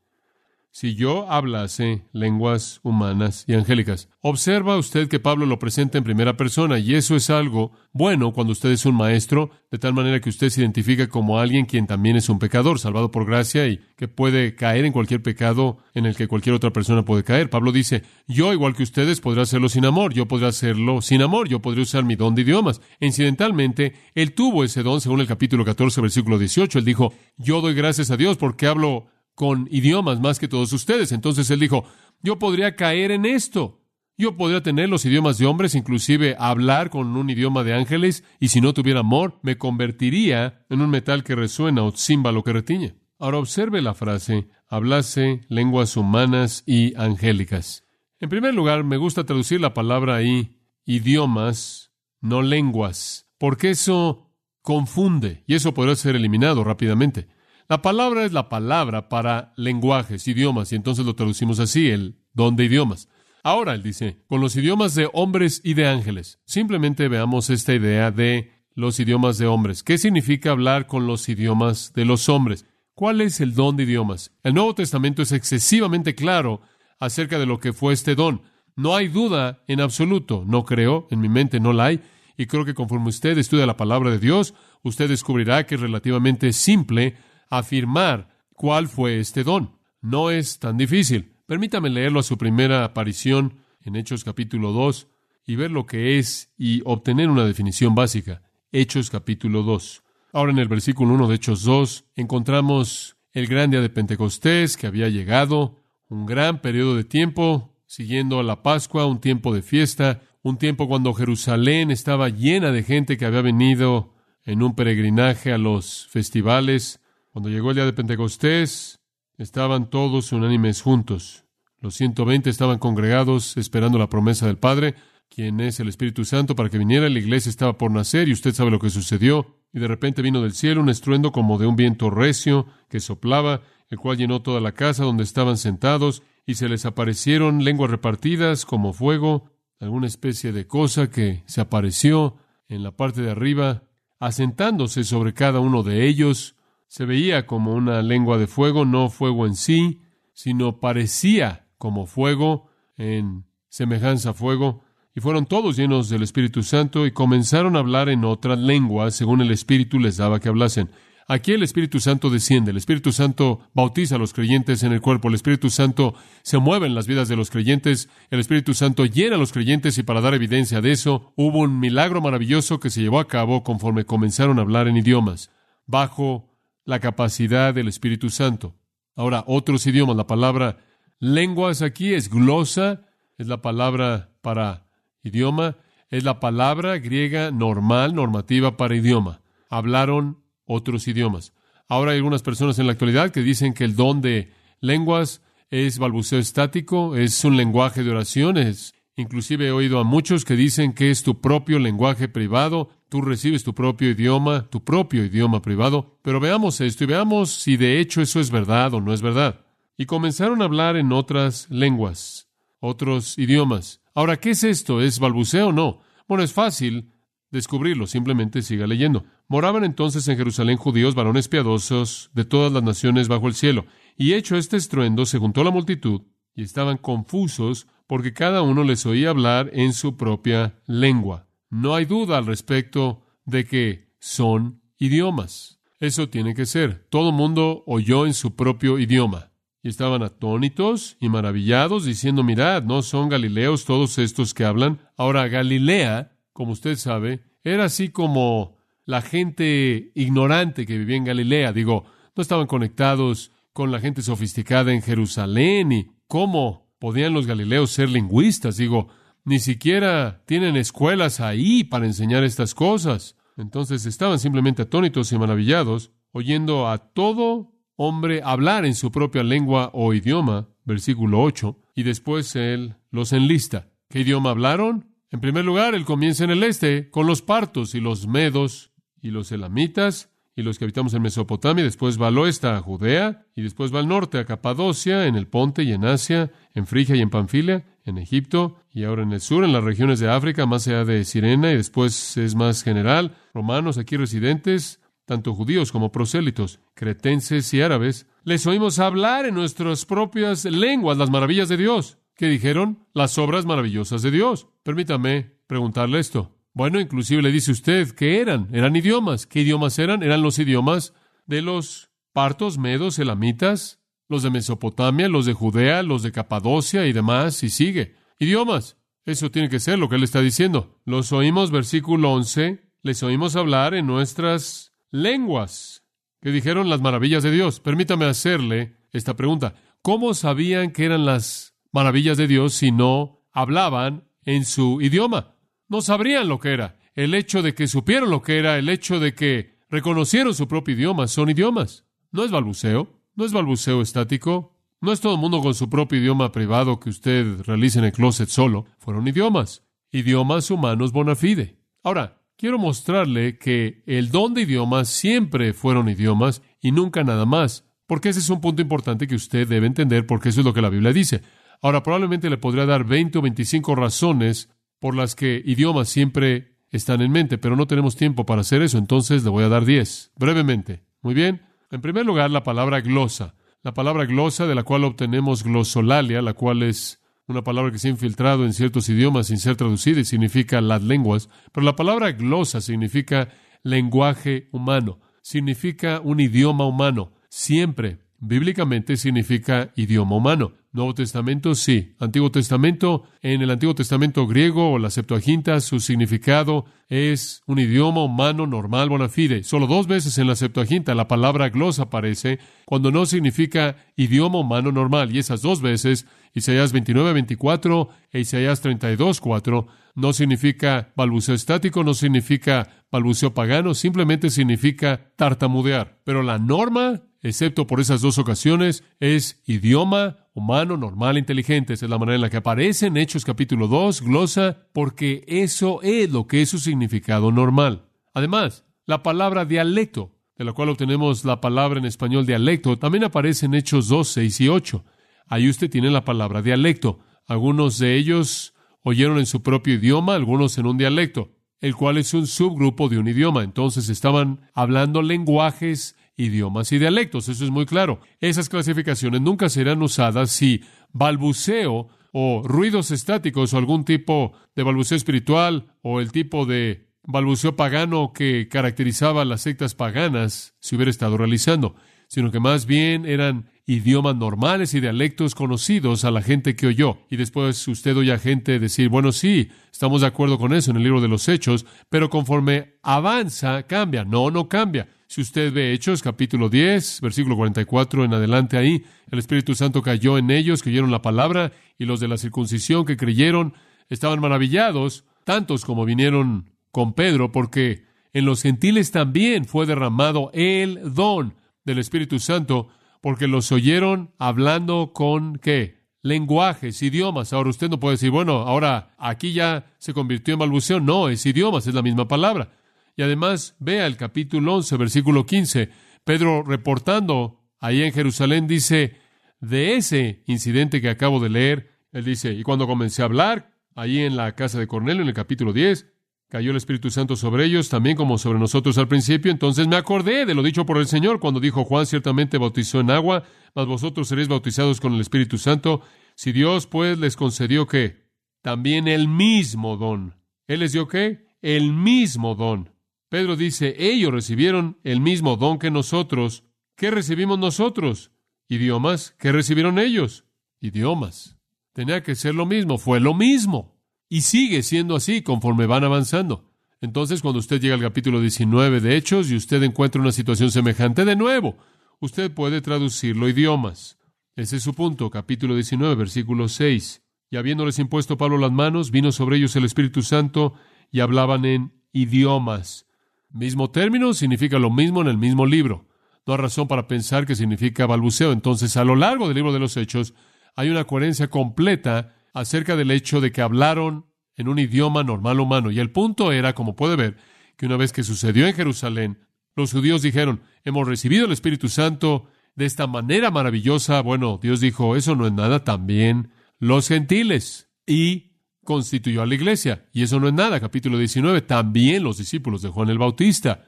si 0.72 0.94
yo 0.94 1.30
hablase 1.30 2.02
lenguas 2.12 2.80
humanas 2.82 3.44
y 3.46 3.52
angélicas. 3.52 4.08
Observa 4.22 4.78
usted 4.78 5.06
que 5.06 5.20
Pablo 5.20 5.44
lo 5.44 5.58
presenta 5.58 5.98
en 5.98 6.04
primera 6.04 6.38
persona 6.38 6.78
y 6.78 6.94
eso 6.94 7.14
es 7.14 7.28
algo 7.28 7.72
bueno 7.92 8.32
cuando 8.32 8.52
usted 8.52 8.70
es 8.70 8.86
un 8.86 8.94
maestro, 8.94 9.50
de 9.70 9.78
tal 9.78 9.92
manera 9.92 10.20
que 10.20 10.30
usted 10.30 10.48
se 10.48 10.62
identifica 10.62 11.08
como 11.08 11.38
alguien 11.38 11.66
quien 11.66 11.86
también 11.86 12.16
es 12.16 12.30
un 12.30 12.38
pecador, 12.38 12.78
salvado 12.78 13.10
por 13.10 13.26
gracia 13.26 13.68
y 13.68 13.80
que 13.96 14.08
puede 14.08 14.54
caer 14.54 14.86
en 14.86 14.92
cualquier 14.92 15.22
pecado 15.22 15.76
en 15.92 16.06
el 16.06 16.16
que 16.16 16.26
cualquier 16.26 16.54
otra 16.54 16.72
persona 16.72 17.04
puede 17.04 17.22
caer. 17.22 17.50
Pablo 17.50 17.70
dice, 17.70 18.02
yo 18.26 18.54
igual 18.54 18.74
que 18.74 18.82
ustedes 18.82 19.20
podré 19.20 19.42
hacerlo 19.42 19.68
sin 19.68 19.84
amor, 19.84 20.14
yo 20.14 20.26
podré 20.26 20.46
hacerlo 20.46 21.02
sin 21.02 21.20
amor, 21.20 21.50
yo 21.50 21.60
podré 21.60 21.82
usar 21.82 22.04
mi 22.04 22.16
don 22.16 22.34
de 22.34 22.42
idiomas. 22.42 22.80
Incidentalmente, 22.98 23.92
él 24.14 24.32
tuvo 24.32 24.64
ese 24.64 24.82
don 24.82 25.02
según 25.02 25.20
el 25.20 25.26
capítulo 25.26 25.66
14, 25.66 26.00
versículo 26.00 26.38
18. 26.38 26.78
Él 26.78 26.84
dijo, 26.86 27.12
yo 27.36 27.60
doy 27.60 27.74
gracias 27.74 28.10
a 28.10 28.16
Dios 28.16 28.38
porque 28.38 28.66
hablo 28.66 29.08
con 29.34 29.68
idiomas 29.70 30.20
más 30.20 30.38
que 30.38 30.48
todos 30.48 30.72
ustedes. 30.72 31.12
Entonces 31.12 31.50
él 31.50 31.60
dijo, 31.60 31.84
yo 32.22 32.38
podría 32.38 32.76
caer 32.76 33.10
en 33.10 33.24
esto. 33.24 33.80
Yo 34.18 34.36
podría 34.36 34.62
tener 34.62 34.88
los 34.88 35.04
idiomas 35.04 35.38
de 35.38 35.46
hombres, 35.46 35.74
inclusive 35.74 36.36
hablar 36.38 36.90
con 36.90 37.16
un 37.16 37.30
idioma 37.30 37.64
de 37.64 37.74
ángeles, 37.74 38.24
y 38.38 38.48
si 38.48 38.60
no 38.60 38.74
tuviera 38.74 39.00
amor, 39.00 39.40
me 39.42 39.56
convertiría 39.56 40.64
en 40.68 40.82
un 40.82 40.90
metal 40.90 41.24
que 41.24 41.34
resuena 41.34 41.82
o 41.82 41.92
címbalo 41.92 42.44
que 42.44 42.52
retiñe. 42.52 42.94
Ahora 43.18 43.38
observe 43.38 43.80
la 43.80 43.94
frase, 43.94 44.48
hablase 44.68 45.40
lenguas 45.48 45.96
humanas 45.96 46.62
y 46.66 46.94
angélicas. 46.96 47.84
En 48.20 48.28
primer 48.28 48.54
lugar, 48.54 48.84
me 48.84 48.96
gusta 48.96 49.24
traducir 49.24 49.60
la 49.60 49.74
palabra 49.74 50.16
ahí, 50.16 50.60
idiomas, 50.84 51.92
no 52.20 52.42
lenguas, 52.42 53.28
porque 53.38 53.70
eso 53.70 54.30
confunde, 54.60 55.42
y 55.46 55.54
eso 55.54 55.74
podrá 55.74 55.96
ser 55.96 56.16
eliminado 56.16 56.62
rápidamente. 56.64 57.28
La 57.72 57.80
palabra 57.80 58.26
es 58.26 58.34
la 58.34 58.50
palabra 58.50 59.08
para 59.08 59.54
lenguajes, 59.56 60.28
idiomas, 60.28 60.70
y 60.72 60.76
entonces 60.76 61.06
lo 61.06 61.14
traducimos 61.14 61.58
así, 61.58 61.88
el 61.88 62.18
don 62.34 62.54
de 62.54 62.66
idiomas. 62.66 63.08
Ahora 63.42 63.72
él 63.72 63.82
dice, 63.82 64.18
con 64.26 64.42
los 64.42 64.54
idiomas 64.56 64.94
de 64.94 65.08
hombres 65.14 65.62
y 65.64 65.72
de 65.72 65.88
ángeles. 65.88 66.38
Simplemente 66.44 67.08
veamos 67.08 67.48
esta 67.48 67.72
idea 67.72 68.10
de 68.10 68.52
los 68.74 69.00
idiomas 69.00 69.38
de 69.38 69.46
hombres. 69.46 69.82
¿Qué 69.82 69.96
significa 69.96 70.50
hablar 70.50 70.86
con 70.86 71.06
los 71.06 71.26
idiomas 71.30 71.94
de 71.94 72.04
los 72.04 72.28
hombres? 72.28 72.66
¿Cuál 72.92 73.22
es 73.22 73.40
el 73.40 73.54
don 73.54 73.78
de 73.78 73.84
idiomas? 73.84 74.32
El 74.42 74.52
Nuevo 74.52 74.74
Testamento 74.74 75.22
es 75.22 75.32
excesivamente 75.32 76.14
claro 76.14 76.60
acerca 77.00 77.38
de 77.38 77.46
lo 77.46 77.58
que 77.58 77.72
fue 77.72 77.94
este 77.94 78.14
don. 78.14 78.42
No 78.76 78.96
hay 78.96 79.08
duda 79.08 79.62
en 79.66 79.80
absoluto. 79.80 80.44
No 80.46 80.66
creo, 80.66 81.08
en 81.10 81.20
mi 81.20 81.30
mente 81.30 81.58
no 81.58 81.72
la 81.72 81.86
hay. 81.86 82.02
Y 82.36 82.44
creo 82.44 82.66
que 82.66 82.74
conforme 82.74 83.08
usted 83.08 83.38
estudia 83.38 83.64
la 83.64 83.78
palabra 83.78 84.10
de 84.10 84.18
Dios, 84.18 84.52
usted 84.82 85.08
descubrirá 85.08 85.64
que 85.64 85.76
es 85.76 85.80
relativamente 85.80 86.52
simple 86.52 87.16
afirmar 87.58 88.28
cuál 88.54 88.88
fue 88.88 89.20
este 89.20 89.44
don. 89.44 89.76
No 90.00 90.30
es 90.30 90.58
tan 90.58 90.78
difícil. 90.78 91.36
Permítame 91.46 91.90
leerlo 91.90 92.20
a 92.20 92.22
su 92.22 92.38
primera 92.38 92.82
aparición 92.82 93.58
en 93.82 93.94
Hechos 93.96 94.24
capítulo 94.24 94.72
2 94.72 95.06
y 95.46 95.56
ver 95.56 95.70
lo 95.70 95.84
que 95.84 96.18
es 96.18 96.50
y 96.56 96.80
obtener 96.86 97.28
una 97.28 97.44
definición 97.44 97.94
básica. 97.94 98.42
Hechos 98.72 99.10
capítulo 99.10 99.62
2. 99.62 100.02
Ahora 100.32 100.52
en 100.52 100.60
el 100.60 100.68
versículo 100.68 101.12
1 101.12 101.28
de 101.28 101.34
Hechos 101.34 101.62
2 101.64 102.06
encontramos 102.16 103.16
el 103.32 103.46
gran 103.46 103.70
día 103.70 103.82
de 103.82 103.90
Pentecostés 103.90 104.78
que 104.78 104.86
había 104.86 105.10
llegado, 105.10 105.76
un 106.08 106.24
gran 106.24 106.62
periodo 106.62 106.96
de 106.96 107.04
tiempo 107.04 107.76
siguiendo 107.84 108.40
a 108.40 108.42
la 108.42 108.62
Pascua, 108.62 109.04
un 109.04 109.20
tiempo 109.20 109.54
de 109.54 109.60
fiesta, 109.60 110.22
un 110.40 110.56
tiempo 110.56 110.88
cuando 110.88 111.12
Jerusalén 111.12 111.90
estaba 111.90 112.30
llena 112.30 112.72
de 112.72 112.82
gente 112.82 113.18
que 113.18 113.26
había 113.26 113.42
venido 113.42 114.14
en 114.44 114.62
un 114.62 114.74
peregrinaje 114.74 115.52
a 115.52 115.58
los 115.58 116.06
festivales 116.08 117.01
cuando 117.32 117.48
llegó 117.48 117.70
el 117.70 117.76
día 117.76 117.86
de 117.86 117.94
Pentecostés, 117.94 119.00
estaban 119.38 119.88
todos 119.88 120.32
unánimes 120.32 120.82
juntos. 120.82 121.46
Los 121.80 121.94
120 121.94 122.50
estaban 122.50 122.78
congregados 122.78 123.56
esperando 123.56 123.98
la 123.98 124.10
promesa 124.10 124.46
del 124.46 124.58
Padre, 124.58 124.94
quien 125.30 125.60
es 125.60 125.80
el 125.80 125.88
Espíritu 125.88 126.26
Santo, 126.26 126.54
para 126.54 126.68
que 126.68 126.76
viniera. 126.76 127.08
La 127.08 127.18
iglesia 127.18 127.48
estaba 127.48 127.78
por 127.78 127.90
nacer 127.90 128.28
y 128.28 128.32
usted 128.32 128.52
sabe 128.52 128.70
lo 128.70 128.78
que 128.78 128.90
sucedió. 128.90 129.56
Y 129.72 129.80
de 129.80 129.88
repente 129.88 130.20
vino 130.20 130.42
del 130.42 130.52
cielo 130.52 130.82
un 130.82 130.90
estruendo 130.90 131.32
como 131.32 131.56
de 131.56 131.66
un 131.66 131.74
viento 131.74 132.10
recio 132.10 132.66
que 132.90 133.00
soplaba, 133.00 133.62
el 133.88 133.98
cual 133.98 134.18
llenó 134.18 134.42
toda 134.42 134.60
la 134.60 134.72
casa 134.72 135.04
donde 135.04 135.24
estaban 135.24 135.56
sentados, 135.56 136.22
y 136.44 136.56
se 136.56 136.68
les 136.68 136.84
aparecieron 136.84 137.64
lenguas 137.64 137.90
repartidas 137.90 138.66
como 138.66 138.92
fuego, 138.92 139.50
alguna 139.80 140.06
especie 140.06 140.52
de 140.52 140.66
cosa 140.66 141.10
que 141.10 141.44
se 141.46 141.62
apareció 141.62 142.36
en 142.68 142.82
la 142.82 142.90
parte 142.90 143.22
de 143.22 143.30
arriba, 143.30 143.84
asentándose 144.18 145.04
sobre 145.04 145.32
cada 145.32 145.60
uno 145.60 145.82
de 145.82 146.06
ellos, 146.06 146.56
se 146.92 147.06
veía 147.06 147.46
como 147.46 147.72
una 147.72 148.02
lengua 148.02 148.36
de 148.36 148.46
fuego, 148.46 148.84
no 148.84 149.08
fuego 149.08 149.46
en 149.46 149.54
sí, 149.54 150.02
sino 150.34 150.78
parecía 150.78 151.66
como 151.78 152.04
fuego, 152.04 152.66
en 152.98 153.46
semejanza 153.70 154.30
a 154.30 154.34
fuego, 154.34 154.84
y 155.14 155.20
fueron 155.22 155.46
todos 155.46 155.78
llenos 155.78 156.10
del 156.10 156.22
Espíritu 156.22 156.62
Santo 156.62 157.06
y 157.06 157.12
comenzaron 157.12 157.76
a 157.76 157.78
hablar 157.78 158.10
en 158.10 158.26
otras 158.26 158.58
lenguas 158.58 159.14
según 159.14 159.40
el 159.40 159.50
Espíritu 159.52 159.98
les 159.98 160.18
daba 160.18 160.38
que 160.38 160.50
hablasen. 160.50 160.90
Aquí 161.26 161.52
el 161.52 161.62
Espíritu 161.62 161.98
Santo 161.98 162.28
desciende, 162.28 162.72
el 162.72 162.76
Espíritu 162.76 163.10
Santo 163.10 163.60
bautiza 163.72 164.16
a 164.16 164.18
los 164.18 164.34
creyentes 164.34 164.82
en 164.82 164.92
el 164.92 165.00
cuerpo, 165.00 165.28
el 165.28 165.34
Espíritu 165.34 165.70
Santo 165.70 166.12
se 166.42 166.58
mueve 166.58 166.88
en 166.88 166.94
las 166.94 167.06
vidas 167.06 167.26
de 167.26 167.36
los 167.36 167.48
creyentes, 167.48 168.10
el 168.28 168.38
Espíritu 168.38 168.74
Santo 168.74 169.06
llena 169.06 169.36
a 169.36 169.38
los 169.38 169.54
creyentes 169.54 169.96
y 169.96 170.02
para 170.02 170.20
dar 170.20 170.34
evidencia 170.34 170.82
de 170.82 170.92
eso 170.92 171.32
hubo 171.36 171.60
un 171.60 171.80
milagro 171.80 172.20
maravilloso 172.20 172.80
que 172.80 172.90
se 172.90 173.00
llevó 173.00 173.18
a 173.18 173.28
cabo 173.28 173.62
conforme 173.62 174.04
comenzaron 174.04 174.58
a 174.58 174.62
hablar 174.62 174.88
en 174.88 174.98
idiomas, 174.98 175.50
bajo 175.86 176.51
la 176.84 177.00
capacidad 177.00 177.74
del 177.74 177.88
Espíritu 177.88 178.30
Santo. 178.30 178.74
Ahora, 179.14 179.44
otros 179.46 179.86
idiomas, 179.86 180.16
la 180.16 180.26
palabra 180.26 180.78
lenguas 181.18 181.82
aquí 181.82 182.14
es 182.14 182.28
glosa, 182.28 183.02
es 183.38 183.46
la 183.46 183.62
palabra 183.62 184.30
para 184.40 184.86
idioma, 185.22 185.76
es 186.10 186.24
la 186.24 186.40
palabra 186.40 186.98
griega 186.98 187.50
normal, 187.50 188.14
normativa 188.14 188.76
para 188.76 188.96
idioma. 188.96 189.40
Hablaron 189.70 190.42
otros 190.64 191.08
idiomas. 191.08 191.52
Ahora 191.88 192.12
hay 192.12 192.18
algunas 192.18 192.42
personas 192.42 192.78
en 192.78 192.86
la 192.86 192.92
actualidad 192.92 193.30
que 193.30 193.40
dicen 193.40 193.74
que 193.74 193.84
el 193.84 193.96
don 193.96 194.20
de 194.20 194.52
lenguas 194.80 195.42
es 195.70 195.98
balbuceo 195.98 196.38
estático, 196.38 197.16
es 197.16 197.44
un 197.44 197.56
lenguaje 197.56 198.02
de 198.02 198.10
oraciones. 198.10 198.94
Inclusive 199.16 199.66
he 199.66 199.72
oído 199.72 199.98
a 199.98 200.04
muchos 200.04 200.44
que 200.44 200.56
dicen 200.56 200.94
que 200.94 201.10
es 201.10 201.22
tu 201.22 201.40
propio 201.40 201.78
lenguaje 201.78 202.28
privado, 202.28 202.88
tú 203.10 203.20
recibes 203.20 203.62
tu 203.62 203.74
propio 203.74 204.10
idioma, 204.10 204.70
tu 204.70 204.82
propio 204.82 205.24
idioma 205.24 205.60
privado. 205.60 206.18
Pero 206.22 206.40
veamos 206.40 206.80
esto 206.80 207.04
y 207.04 207.08
veamos 207.08 207.50
si 207.50 207.76
de 207.76 208.00
hecho 208.00 208.22
eso 208.22 208.40
es 208.40 208.50
verdad 208.50 208.94
o 208.94 209.00
no 209.02 209.12
es 209.12 209.20
verdad. 209.20 209.60
Y 209.98 210.06
comenzaron 210.06 210.62
a 210.62 210.64
hablar 210.64 210.96
en 210.96 211.12
otras 211.12 211.68
lenguas, 211.70 212.48
otros 212.80 213.36
idiomas. 213.36 214.00
Ahora, 214.14 214.38
¿qué 214.38 214.50
es 214.50 214.64
esto? 214.64 215.02
¿Es 215.02 215.18
balbuceo 215.18 215.68
o 215.68 215.72
no? 215.72 216.00
Bueno, 216.26 216.42
es 216.42 216.54
fácil 216.54 217.12
descubrirlo, 217.50 218.06
simplemente 218.06 218.62
siga 218.62 218.86
leyendo. 218.86 219.24
Moraban 219.46 219.84
entonces 219.84 220.26
en 220.28 220.38
Jerusalén 220.38 220.78
judíos, 220.78 221.14
varones 221.14 221.48
piadosos 221.48 222.30
de 222.32 222.46
todas 222.46 222.72
las 222.72 222.82
naciones 222.82 223.28
bajo 223.28 223.46
el 223.46 223.54
cielo. 223.54 223.84
Y 224.16 224.32
hecho 224.32 224.56
este 224.56 224.78
estruendo, 224.78 225.26
se 225.26 225.38
juntó 225.38 225.62
la 225.62 225.70
multitud 225.70 226.22
y 226.54 226.62
estaban 226.62 226.96
confusos 226.96 227.86
porque 228.12 228.34
cada 228.34 228.60
uno 228.60 228.84
les 228.84 229.06
oía 229.06 229.30
hablar 229.30 229.70
en 229.72 229.94
su 229.94 230.18
propia 230.18 230.74
lengua. 230.86 231.46
No 231.70 231.94
hay 231.94 232.04
duda 232.04 232.36
al 232.36 232.44
respecto 232.44 233.22
de 233.46 233.64
que 233.64 234.10
son 234.20 234.82
idiomas. 234.98 235.80
Eso 235.98 236.28
tiene 236.28 236.54
que 236.54 236.66
ser. 236.66 237.06
Todo 237.08 237.32
mundo 237.32 237.84
oyó 237.86 238.26
en 238.26 238.34
su 238.34 238.54
propio 238.54 238.98
idioma. 238.98 239.52
Y 239.82 239.88
estaban 239.88 240.22
atónitos 240.22 241.16
y 241.20 241.30
maravillados, 241.30 242.04
diciendo, 242.04 242.42
mirad, 242.42 242.82
¿no 242.82 243.00
son 243.00 243.30
galileos 243.30 243.86
todos 243.86 244.18
estos 244.18 244.52
que 244.52 244.66
hablan? 244.66 245.00
Ahora, 245.16 245.48
Galilea, 245.48 246.36
como 246.52 246.72
usted 246.72 246.96
sabe, 246.98 247.40
era 247.64 247.84
así 247.84 248.10
como 248.10 248.76
la 249.06 249.22
gente 249.22 250.12
ignorante 250.14 250.84
que 250.84 250.98
vivía 250.98 251.16
en 251.16 251.24
Galilea. 251.24 251.72
Digo, 251.72 252.04
no 252.36 252.42
estaban 252.42 252.66
conectados 252.66 253.52
con 253.72 253.90
la 253.90 254.00
gente 254.00 254.20
sofisticada 254.20 254.92
en 254.92 255.00
Jerusalén 255.00 255.92
y 255.92 256.10
cómo 256.28 256.91
podían 257.02 257.32
los 257.32 257.48
galileos 257.48 257.90
ser 257.90 258.08
lingüistas. 258.10 258.76
Digo, 258.76 259.08
ni 259.44 259.58
siquiera 259.58 260.44
tienen 260.46 260.76
escuelas 260.76 261.40
ahí 261.40 261.82
para 261.82 262.06
enseñar 262.06 262.44
estas 262.44 262.76
cosas. 262.76 263.36
Entonces 263.56 264.06
estaban 264.06 264.38
simplemente 264.38 264.82
atónitos 264.82 265.32
y 265.32 265.36
maravillados, 265.36 266.12
oyendo 266.30 266.88
a 266.88 266.98
todo 266.98 267.72
hombre 267.96 268.40
hablar 268.44 268.84
en 268.84 268.94
su 268.94 269.10
propia 269.10 269.42
lengua 269.42 269.90
o 269.92 270.14
idioma, 270.14 270.68
versículo 270.84 271.42
8, 271.42 271.76
y 271.96 272.04
después 272.04 272.54
él 272.54 272.94
los 273.10 273.32
enlista. 273.32 273.90
¿Qué 274.08 274.20
idioma 274.20 274.50
hablaron? 274.50 275.12
En 275.32 275.40
primer 275.40 275.64
lugar, 275.64 275.96
él 275.96 276.04
comienza 276.04 276.44
en 276.44 276.50
el 276.50 276.62
este, 276.62 277.10
con 277.10 277.26
los 277.26 277.42
partos 277.42 277.96
y 277.96 278.00
los 278.00 278.28
medos 278.28 278.92
y 279.20 279.32
los 279.32 279.50
elamitas 279.50 280.31
y 280.54 280.62
los 280.62 280.78
que 280.78 280.84
habitamos 280.84 281.14
en 281.14 281.22
Mesopotamia, 281.22 281.84
después 281.84 282.20
va 282.20 282.28
al 282.28 282.38
oeste 282.38 282.66
a 282.66 282.80
Judea, 282.80 283.46
y 283.54 283.62
después 283.62 283.94
va 283.94 284.00
al 284.00 284.08
norte 284.08 284.38
a 284.38 284.44
Capadocia, 284.44 285.26
en 285.26 285.36
el 285.36 285.46
Ponte 285.46 285.82
y 285.82 285.92
en 285.92 286.04
Asia, 286.04 286.50
en 286.74 286.86
Frigia 286.86 287.16
y 287.16 287.20
en 287.20 287.30
Panfilia, 287.30 287.84
en 288.04 288.18
Egipto, 288.18 288.76
y 288.92 289.04
ahora 289.04 289.22
en 289.22 289.32
el 289.32 289.40
sur, 289.40 289.64
en 289.64 289.72
las 289.72 289.84
regiones 289.84 290.20
de 290.20 290.30
África, 290.30 290.66
más 290.66 290.86
allá 290.86 291.04
de 291.04 291.24
Sirena, 291.24 291.72
y 291.72 291.76
después 291.76 292.36
es 292.36 292.54
más 292.54 292.82
general, 292.82 293.36
romanos 293.54 293.96
aquí 293.96 294.16
residentes, 294.16 295.00
tanto 295.24 295.54
judíos 295.54 295.92
como 295.92 296.12
prosélitos, 296.12 296.80
cretenses 296.94 297.72
y 297.72 297.80
árabes, 297.80 298.26
les 298.44 298.66
oímos 298.66 298.98
hablar 298.98 299.46
en 299.46 299.54
nuestras 299.54 300.04
propias 300.04 300.64
lenguas 300.64 301.16
las 301.16 301.30
maravillas 301.30 301.68
de 301.68 301.76
Dios. 301.76 302.18
¿Qué 302.34 302.46
dijeron? 302.48 303.06
Las 303.14 303.38
obras 303.38 303.66
maravillosas 303.66 304.22
de 304.22 304.30
Dios. 304.30 304.66
Permítame 304.82 305.52
preguntarle 305.66 306.18
esto. 306.18 306.50
Bueno, 306.74 307.00
inclusive 307.00 307.42
le 307.42 307.52
dice 307.52 307.70
usted 307.70 308.10
que 308.12 308.40
eran, 308.40 308.68
eran 308.72 308.96
idiomas. 308.96 309.46
¿Qué 309.46 309.60
idiomas 309.60 309.98
eran? 309.98 310.22
Eran 310.22 310.42
los 310.42 310.58
idiomas 310.58 311.12
de 311.46 311.60
los 311.60 312.10
partos, 312.32 312.78
medos, 312.78 313.18
elamitas, 313.18 314.00
los 314.28 314.42
de 314.42 314.50
Mesopotamia, 314.50 315.28
los 315.28 315.44
de 315.44 315.52
Judea, 315.52 316.02
los 316.02 316.22
de 316.22 316.32
Capadocia 316.32 317.06
y 317.06 317.12
demás, 317.12 317.62
y 317.62 317.68
sigue. 317.68 318.16
Idiomas. 318.38 318.96
Eso 319.24 319.50
tiene 319.50 319.68
que 319.68 319.80
ser 319.80 319.98
lo 319.98 320.08
que 320.08 320.16
él 320.16 320.24
está 320.24 320.40
diciendo. 320.40 320.98
Los 321.04 321.32
oímos, 321.32 321.70
versículo 321.70 322.32
11, 322.32 322.80
les 323.02 323.22
oímos 323.22 323.54
hablar 323.54 323.94
en 323.94 324.06
nuestras 324.06 324.94
lenguas, 325.10 326.04
que 326.40 326.50
dijeron 326.50 326.88
las 326.88 327.00
maravillas 327.00 327.42
de 327.42 327.52
Dios. 327.52 327.78
Permítame 327.80 328.24
hacerle 328.24 328.96
esta 329.12 329.36
pregunta. 329.36 329.74
¿Cómo 330.00 330.34
sabían 330.34 330.90
que 330.90 331.04
eran 331.04 331.24
las 331.26 331.76
maravillas 331.92 332.36
de 332.36 332.48
Dios 332.48 332.74
si 332.74 332.90
no 332.90 333.46
hablaban 333.52 334.24
en 334.44 334.64
su 334.64 335.00
idioma? 335.00 335.51
No 335.92 336.00
sabrían 336.00 336.48
lo 336.48 336.58
que 336.58 336.72
era. 336.72 336.96
El 337.14 337.34
hecho 337.34 337.60
de 337.60 337.74
que 337.74 337.86
supieron 337.86 338.30
lo 338.30 338.40
que 338.40 338.56
era, 338.58 338.78
el 338.78 338.88
hecho 338.88 339.20
de 339.20 339.34
que 339.34 339.76
reconocieron 339.90 340.54
su 340.54 340.66
propio 340.66 340.94
idioma, 340.94 341.28
son 341.28 341.50
idiomas. 341.50 342.06
No 342.30 342.44
es 342.44 342.50
balbuceo, 342.50 343.20
no 343.34 343.44
es 343.44 343.52
balbuceo 343.52 344.00
estático, 344.00 344.74
no 345.02 345.12
es 345.12 345.20
todo 345.20 345.34
el 345.34 345.40
mundo 345.40 345.60
con 345.60 345.74
su 345.74 345.90
propio 345.90 346.18
idioma 346.18 346.50
privado 346.50 346.98
que 346.98 347.10
usted 347.10 347.60
realice 347.66 347.98
en 347.98 348.06
el 348.06 348.12
closet 348.12 348.48
solo. 348.48 348.86
Fueron 349.00 349.28
idiomas, 349.28 349.84
idiomas 350.10 350.70
humanos 350.70 351.12
bona 351.12 351.36
fide. 351.36 351.76
Ahora, 352.02 352.40
quiero 352.56 352.78
mostrarle 352.78 353.58
que 353.58 354.02
el 354.06 354.30
don 354.30 354.54
de 354.54 354.62
idiomas 354.62 355.10
siempre 355.10 355.74
fueron 355.74 356.08
idiomas 356.08 356.62
y 356.80 356.92
nunca 356.92 357.22
nada 357.22 357.44
más, 357.44 357.84
porque 358.06 358.30
ese 358.30 358.40
es 358.40 358.48
un 358.48 358.62
punto 358.62 358.80
importante 358.80 359.26
que 359.26 359.34
usted 359.34 359.68
debe 359.68 359.88
entender 359.88 360.26
porque 360.26 360.48
eso 360.48 360.60
es 360.60 360.64
lo 360.64 360.72
que 360.72 360.80
la 360.80 360.88
Biblia 360.88 361.12
dice. 361.12 361.42
Ahora, 361.82 362.02
probablemente 362.02 362.48
le 362.48 362.56
podría 362.56 362.86
dar 362.86 363.04
20 363.04 363.36
o 363.40 363.42
25 363.42 363.94
razones 363.94 364.70
por 365.02 365.16
las 365.16 365.34
que 365.34 365.60
idiomas 365.64 366.08
siempre 366.08 366.76
están 366.90 367.22
en 367.22 367.32
mente, 367.32 367.58
pero 367.58 367.74
no 367.74 367.88
tenemos 367.88 368.14
tiempo 368.14 368.46
para 368.46 368.60
hacer 368.60 368.82
eso, 368.82 368.98
entonces 368.98 369.42
le 369.42 369.50
voy 369.50 369.64
a 369.64 369.68
dar 369.68 369.84
diez, 369.84 370.30
brevemente. 370.36 371.02
Muy 371.22 371.34
bien. 371.34 371.62
En 371.90 372.00
primer 372.00 372.24
lugar, 372.24 372.52
la 372.52 372.62
palabra 372.62 373.00
glosa. 373.00 373.56
La 373.82 373.94
palabra 373.94 374.26
glosa, 374.26 374.68
de 374.68 374.76
la 374.76 374.84
cual 374.84 375.02
obtenemos 375.02 375.64
glosolalia, 375.64 376.40
la 376.40 376.54
cual 376.54 376.84
es 376.84 377.20
una 377.48 377.64
palabra 377.64 377.90
que 377.90 377.98
se 377.98 378.06
ha 378.06 378.12
infiltrado 378.12 378.64
en 378.64 378.72
ciertos 378.72 379.08
idiomas 379.08 379.48
sin 379.48 379.58
ser 379.58 379.74
traducida 379.74 380.20
y 380.20 380.24
significa 380.24 380.80
las 380.80 381.02
lenguas, 381.02 381.48
pero 381.72 381.84
la 381.84 381.96
palabra 381.96 382.30
glosa 382.30 382.80
significa 382.80 383.48
lenguaje 383.82 384.68
humano, 384.70 385.18
significa 385.42 386.20
un 386.22 386.38
idioma 386.38 386.86
humano. 386.86 387.32
Siempre, 387.48 388.20
bíblicamente, 388.38 389.16
significa 389.16 389.90
idioma 389.96 390.36
humano. 390.36 390.74
Nuevo 390.92 391.14
Testamento, 391.14 391.74
sí. 391.74 392.14
Antiguo 392.18 392.50
Testamento, 392.50 393.22
en 393.40 393.62
el 393.62 393.70
Antiguo 393.70 393.94
Testamento 393.94 394.46
griego 394.46 394.92
o 394.92 394.98
la 394.98 395.08
Septuaginta, 395.08 395.80
su 395.80 396.00
significado 396.00 396.84
es 397.08 397.62
un 397.66 397.78
idioma 397.78 398.22
humano 398.22 398.66
normal 398.66 399.08
bona 399.08 399.30
fide. 399.30 399.62
Solo 399.62 399.86
dos 399.86 400.06
veces 400.06 400.36
en 400.36 400.46
la 400.46 400.54
Septuaginta 400.54 401.14
la 401.14 401.28
palabra 401.28 401.70
glosa 401.70 402.04
aparece 402.04 402.58
cuando 402.84 403.10
no 403.10 403.24
significa 403.24 403.96
idioma 404.16 404.58
humano 404.58 404.92
normal. 404.92 405.34
Y 405.34 405.38
esas 405.38 405.62
dos 405.62 405.80
veces, 405.80 406.26
Isaías 406.52 406.92
29, 406.92 407.32
24 407.32 408.08
e 408.30 408.40
Isaías 408.40 408.82
32, 408.82 409.40
4, 409.40 409.86
no 410.14 410.32
significa 410.34 411.12
balbuceo 411.16 411.54
estático, 411.54 412.04
no 412.04 412.12
significa 412.12 413.06
balbuceo 413.10 413.54
pagano, 413.54 413.94
simplemente 413.94 414.50
significa 414.50 415.32
tartamudear. 415.36 416.20
Pero 416.24 416.42
la 416.42 416.58
norma, 416.58 417.22
excepto 417.42 417.86
por 417.86 418.00
esas 418.00 418.20
dos 418.20 418.38
ocasiones, 418.38 419.04
es 419.20 419.60
idioma 419.66 420.48
humano, 420.54 420.96
normal, 420.96 421.38
inteligente. 421.38 421.94
Esa 421.94 422.06
es 422.06 422.10
la 422.10 422.18
manera 422.18 422.36
en 422.36 422.42
la 422.42 422.50
que 422.50 422.58
aparece 422.58 423.06
en 423.06 423.16
Hechos 423.16 423.44
capítulo 423.44 423.88
2, 423.88 424.22
glosa, 424.22 424.86
porque 424.92 425.44
eso 425.48 426.00
es 426.02 426.30
lo 426.30 426.46
que 426.46 426.62
es 426.62 426.70
su 426.70 426.78
significado 426.78 427.50
normal. 427.50 428.04
Además, 428.32 428.84
la 429.06 429.22
palabra 429.22 429.64
dialecto, 429.64 430.36
de 430.56 430.64
la 430.64 430.72
cual 430.72 430.90
obtenemos 430.90 431.44
la 431.44 431.60
palabra 431.60 431.98
en 431.98 432.04
español 432.04 432.46
dialecto, 432.46 432.98
también 432.98 433.24
aparece 433.24 433.66
en 433.66 433.74
Hechos 433.74 434.08
2, 434.08 434.28
6 434.28 434.60
y 434.60 434.68
8. 434.68 435.04
Ahí 435.48 435.68
usted 435.68 435.90
tiene 435.90 436.10
la 436.10 436.24
palabra 436.24 436.62
dialecto. 436.62 437.18
Algunos 437.46 437.98
de 437.98 438.16
ellos 438.16 438.74
oyeron 439.02 439.38
en 439.38 439.46
su 439.46 439.62
propio 439.62 439.94
idioma, 439.94 440.34
algunos 440.34 440.78
en 440.78 440.86
un 440.86 440.96
dialecto, 440.96 441.50
el 441.80 441.96
cual 441.96 442.18
es 442.18 442.32
un 442.32 442.46
subgrupo 442.46 443.08
de 443.08 443.18
un 443.18 443.26
idioma. 443.26 443.64
Entonces 443.64 444.08
estaban 444.08 444.60
hablando 444.72 445.20
lenguajes 445.20 446.16
idiomas 446.36 446.92
y 446.92 446.98
dialectos. 446.98 447.48
Eso 447.48 447.64
es 447.64 447.70
muy 447.70 447.86
claro. 447.86 448.20
Esas 448.40 448.68
clasificaciones 448.68 449.40
nunca 449.40 449.68
serán 449.68 450.02
usadas 450.02 450.50
si 450.50 450.82
balbuceo 451.12 452.08
o 452.32 452.62
ruidos 452.64 453.10
estáticos 453.10 453.74
o 453.74 453.78
algún 453.78 454.04
tipo 454.04 454.52
de 454.74 454.82
balbuceo 454.82 455.16
espiritual 455.16 455.94
o 456.02 456.20
el 456.20 456.32
tipo 456.32 456.64
de 456.66 457.08
balbuceo 457.24 457.76
pagano 457.76 458.32
que 458.32 458.68
caracterizaba 458.68 459.44
las 459.44 459.62
sectas 459.62 459.94
paganas 459.94 460.74
se 460.80 460.96
hubiera 460.96 461.10
estado 461.10 461.36
realizando, 461.36 461.94
sino 462.28 462.50
que 462.50 462.60
más 462.60 462.86
bien 462.86 463.26
eran 463.26 463.70
idiomas 463.86 464.36
normales 464.36 464.94
y 464.94 465.00
dialectos 465.00 465.54
conocidos 465.54 466.24
a 466.24 466.30
la 466.30 466.42
gente 466.42 466.76
que 466.76 466.86
oyó. 466.86 467.18
Y 467.30 467.36
después 467.36 467.86
usted 467.88 468.16
oye 468.16 468.32
a 468.32 468.38
gente 468.38 468.78
decir, 468.78 469.08
bueno, 469.08 469.32
sí, 469.32 469.70
estamos 469.90 470.20
de 470.20 470.28
acuerdo 470.28 470.58
con 470.58 470.72
eso 470.72 470.90
en 470.90 470.98
el 470.98 471.02
libro 471.02 471.20
de 471.20 471.28
los 471.28 471.48
Hechos, 471.48 471.84
pero 472.08 472.30
conforme 472.30 472.94
avanza, 473.02 473.82
cambia. 473.84 474.24
No, 474.24 474.50
no 474.50 474.68
cambia. 474.68 475.08
Si 475.26 475.40
usted 475.40 475.72
ve 475.72 475.92
Hechos, 475.92 476.22
capítulo 476.22 476.68
10, 476.68 477.20
versículo 477.22 477.56
44 477.56 478.24
en 478.24 478.34
adelante 478.34 478.76
ahí, 478.76 479.02
el 479.30 479.38
Espíritu 479.38 479.74
Santo 479.74 480.02
cayó 480.02 480.36
en 480.36 480.50
ellos, 480.50 480.82
que 480.82 480.90
oyeron 480.90 481.10
la 481.10 481.22
palabra, 481.22 481.72
y 481.98 482.04
los 482.04 482.20
de 482.20 482.28
la 482.28 482.36
circuncisión 482.36 483.04
que 483.04 483.16
creyeron 483.16 483.74
estaban 484.10 484.40
maravillados, 484.40 485.24
tantos 485.44 485.84
como 485.84 486.04
vinieron 486.04 486.70
con 486.90 487.14
Pedro, 487.14 487.50
porque 487.50 488.04
en 488.34 488.44
los 488.44 488.62
gentiles 488.62 489.10
también 489.10 489.64
fue 489.64 489.86
derramado 489.86 490.50
el 490.52 491.14
don 491.14 491.54
del 491.84 491.98
Espíritu 491.98 492.38
Santo, 492.38 492.90
porque 493.22 493.46
los 493.46 493.72
oyeron 493.72 494.34
hablando 494.38 495.12
con 495.14 495.56
qué? 495.56 496.02
Lenguajes, 496.22 497.00
idiomas. 497.02 497.52
Ahora 497.52 497.70
usted 497.70 497.88
no 497.88 497.98
puede 497.98 498.14
decir, 498.14 498.30
bueno, 498.30 498.58
ahora 498.58 499.14
aquí 499.16 499.54
ya 499.54 499.86
se 499.98 500.12
convirtió 500.12 500.54
en 500.54 500.60
balbuceo. 500.60 501.00
No, 501.00 501.28
es 501.28 501.46
idiomas, 501.46 501.86
es 501.86 501.94
la 501.94 502.02
misma 502.02 502.28
palabra. 502.28 502.72
Y 503.16 503.22
además, 503.22 503.76
vea 503.78 504.06
el 504.06 504.16
capítulo 504.16 504.74
11, 504.74 504.96
versículo 504.96 505.46
15. 505.46 505.88
Pedro 506.24 506.64
reportando 506.64 507.60
ahí 507.78 508.02
en 508.02 508.12
Jerusalén 508.12 508.66
dice, 508.66 509.16
de 509.60 509.94
ese 509.94 510.42
incidente 510.46 511.00
que 511.00 511.08
acabo 511.08 511.38
de 511.38 511.48
leer, 511.48 511.90
él 512.10 512.24
dice, 512.24 512.52
y 512.52 512.64
cuando 512.64 512.88
comencé 512.88 513.22
a 513.22 513.26
hablar, 513.26 513.72
ahí 513.94 514.18
en 514.18 514.36
la 514.36 514.54
casa 514.56 514.80
de 514.80 514.88
Cornelio, 514.88 515.22
en 515.22 515.28
el 515.28 515.34
capítulo 515.34 515.72
10, 515.72 516.06
cayó 516.52 516.70
el 516.70 516.76
Espíritu 516.76 517.10
Santo 517.10 517.34
sobre 517.34 517.64
ellos, 517.64 517.88
también 517.88 518.14
como 518.14 518.36
sobre 518.36 518.58
nosotros 518.58 518.98
al 518.98 519.08
principio. 519.08 519.50
Entonces 519.50 519.88
me 519.88 519.96
acordé 519.96 520.44
de 520.44 520.52
lo 520.54 520.62
dicho 520.62 520.84
por 520.84 520.98
el 520.98 521.06
Señor 521.06 521.40
cuando 521.40 521.60
dijo 521.60 521.86
Juan 521.86 522.04
ciertamente 522.04 522.58
bautizó 522.58 523.00
en 523.00 523.10
agua, 523.10 523.44
mas 523.74 523.86
vosotros 523.86 524.28
seréis 524.28 524.48
bautizados 524.48 525.00
con 525.00 525.14
el 525.14 525.22
Espíritu 525.22 525.56
Santo. 525.56 526.02
Si 526.34 526.52
Dios 526.52 526.86
pues 526.86 527.16
les 527.16 527.36
concedió 527.36 527.86
que 527.86 528.26
también 528.60 529.08
el 529.08 529.28
mismo 529.28 529.96
don. 529.96 530.34
¿Él 530.66 530.80
les 530.80 530.92
dio 530.92 531.08
qué? 531.08 531.46
El 531.62 531.94
mismo 531.94 532.54
don. 532.54 532.90
Pedro 533.30 533.56
dice, 533.56 533.94
ellos 533.98 534.30
recibieron 534.30 534.98
el 535.04 535.20
mismo 535.20 535.56
don 535.56 535.78
que 535.78 535.90
nosotros. 535.90 536.64
¿Qué 536.96 537.10
recibimos 537.10 537.58
nosotros? 537.58 538.30
Idiomas. 538.68 539.34
¿Qué 539.38 539.52
recibieron 539.52 539.98
ellos? 539.98 540.44
Idiomas. 540.82 541.56
Tenía 541.94 542.22
que 542.22 542.34
ser 542.34 542.54
lo 542.54 542.66
mismo, 542.66 542.98
fue 542.98 543.20
lo 543.20 543.32
mismo. 543.32 543.91
Y 544.32 544.40
sigue 544.40 544.82
siendo 544.82 545.14
así 545.14 545.42
conforme 545.42 545.84
van 545.84 546.04
avanzando. 546.04 546.64
Entonces, 547.02 547.42
cuando 547.42 547.58
usted 547.58 547.82
llega 547.82 547.96
al 547.96 548.00
capítulo 548.00 548.40
19 548.40 549.02
de 549.02 549.14
Hechos 549.18 549.50
y 549.50 549.56
usted 549.56 549.82
encuentra 549.82 550.22
una 550.22 550.32
situación 550.32 550.70
semejante 550.70 551.26
de 551.26 551.36
nuevo, 551.36 551.76
usted 552.18 552.50
puede 552.50 552.80
traducirlo 552.80 553.46
idiomas. 553.46 554.18
Ese 554.56 554.76
es 554.76 554.84
su 554.84 554.94
punto, 554.94 555.28
capítulo 555.28 555.74
19, 555.74 556.14
versículo 556.14 556.70
6. 556.70 557.22
Y 557.50 557.58
habiéndoles 557.58 557.98
impuesto 557.98 558.38
Pablo 558.38 558.56
las 558.56 558.72
manos, 558.72 559.10
vino 559.10 559.32
sobre 559.32 559.58
ellos 559.58 559.76
el 559.76 559.84
Espíritu 559.84 560.22
Santo 560.22 560.72
y 561.10 561.20
hablaban 561.20 561.66
en 561.66 561.92
idiomas. 562.14 563.04
Mismo 563.50 563.90
término 563.90 564.32
significa 564.32 564.78
lo 564.78 564.90
mismo 564.90 565.20
en 565.20 565.28
el 565.28 565.36
mismo 565.36 565.66
libro. 565.66 566.08
No 566.46 566.54
hay 566.54 566.58
razón 566.58 566.88
para 566.88 567.06
pensar 567.06 567.44
que 567.44 567.54
significa 567.54 568.06
balbuceo. 568.06 568.52
Entonces, 568.52 568.96
a 568.96 569.04
lo 569.04 569.14
largo 569.14 569.46
del 569.46 569.56
libro 569.56 569.74
de 569.74 569.80
los 569.80 569.98
Hechos, 569.98 570.32
hay 570.74 570.88
una 570.88 571.04
coherencia 571.04 571.50
completa 571.50 572.34
acerca 572.52 572.96
del 572.96 573.10
hecho 573.10 573.40
de 573.40 573.52
que 573.52 573.62
hablaron 573.62 574.26
en 574.56 574.68
un 574.68 574.78
idioma 574.78 575.24
normal 575.24 575.60
humano. 575.60 575.90
Y 575.90 575.98
el 575.98 576.10
punto 576.10 576.52
era, 576.52 576.74
como 576.74 576.96
puede 576.96 577.16
ver, 577.16 577.36
que 577.76 577.86
una 577.86 577.96
vez 577.96 578.12
que 578.12 578.22
sucedió 578.22 578.66
en 578.66 578.74
Jerusalén, 578.74 579.46
los 579.74 579.92
judíos 579.92 580.22
dijeron, 580.22 580.62
hemos 580.84 581.08
recibido 581.08 581.46
el 581.46 581.52
Espíritu 581.52 581.88
Santo 581.88 582.48
de 582.74 582.84
esta 582.84 583.06
manera 583.06 583.50
maravillosa. 583.50 584.20
Bueno, 584.20 584.58
Dios 584.62 584.80
dijo, 584.80 585.16
eso 585.16 585.34
no 585.34 585.46
es 585.46 585.52
nada, 585.52 585.84
también 585.84 586.50
los 586.78 587.08
gentiles. 587.08 587.88
Y 588.06 588.52
constituyó 588.84 589.42
a 589.42 589.46
la 589.46 589.54
iglesia. 589.54 590.08
Y 590.12 590.22
eso 590.22 590.40
no 590.40 590.48
es 590.48 590.54
nada. 590.54 590.80
Capítulo 590.80 591.18
19, 591.18 591.62
también 591.62 592.22
los 592.22 592.38
discípulos 592.38 592.82
de 592.82 592.88
Juan 592.88 593.08
el 593.08 593.18
Bautista. 593.18 593.86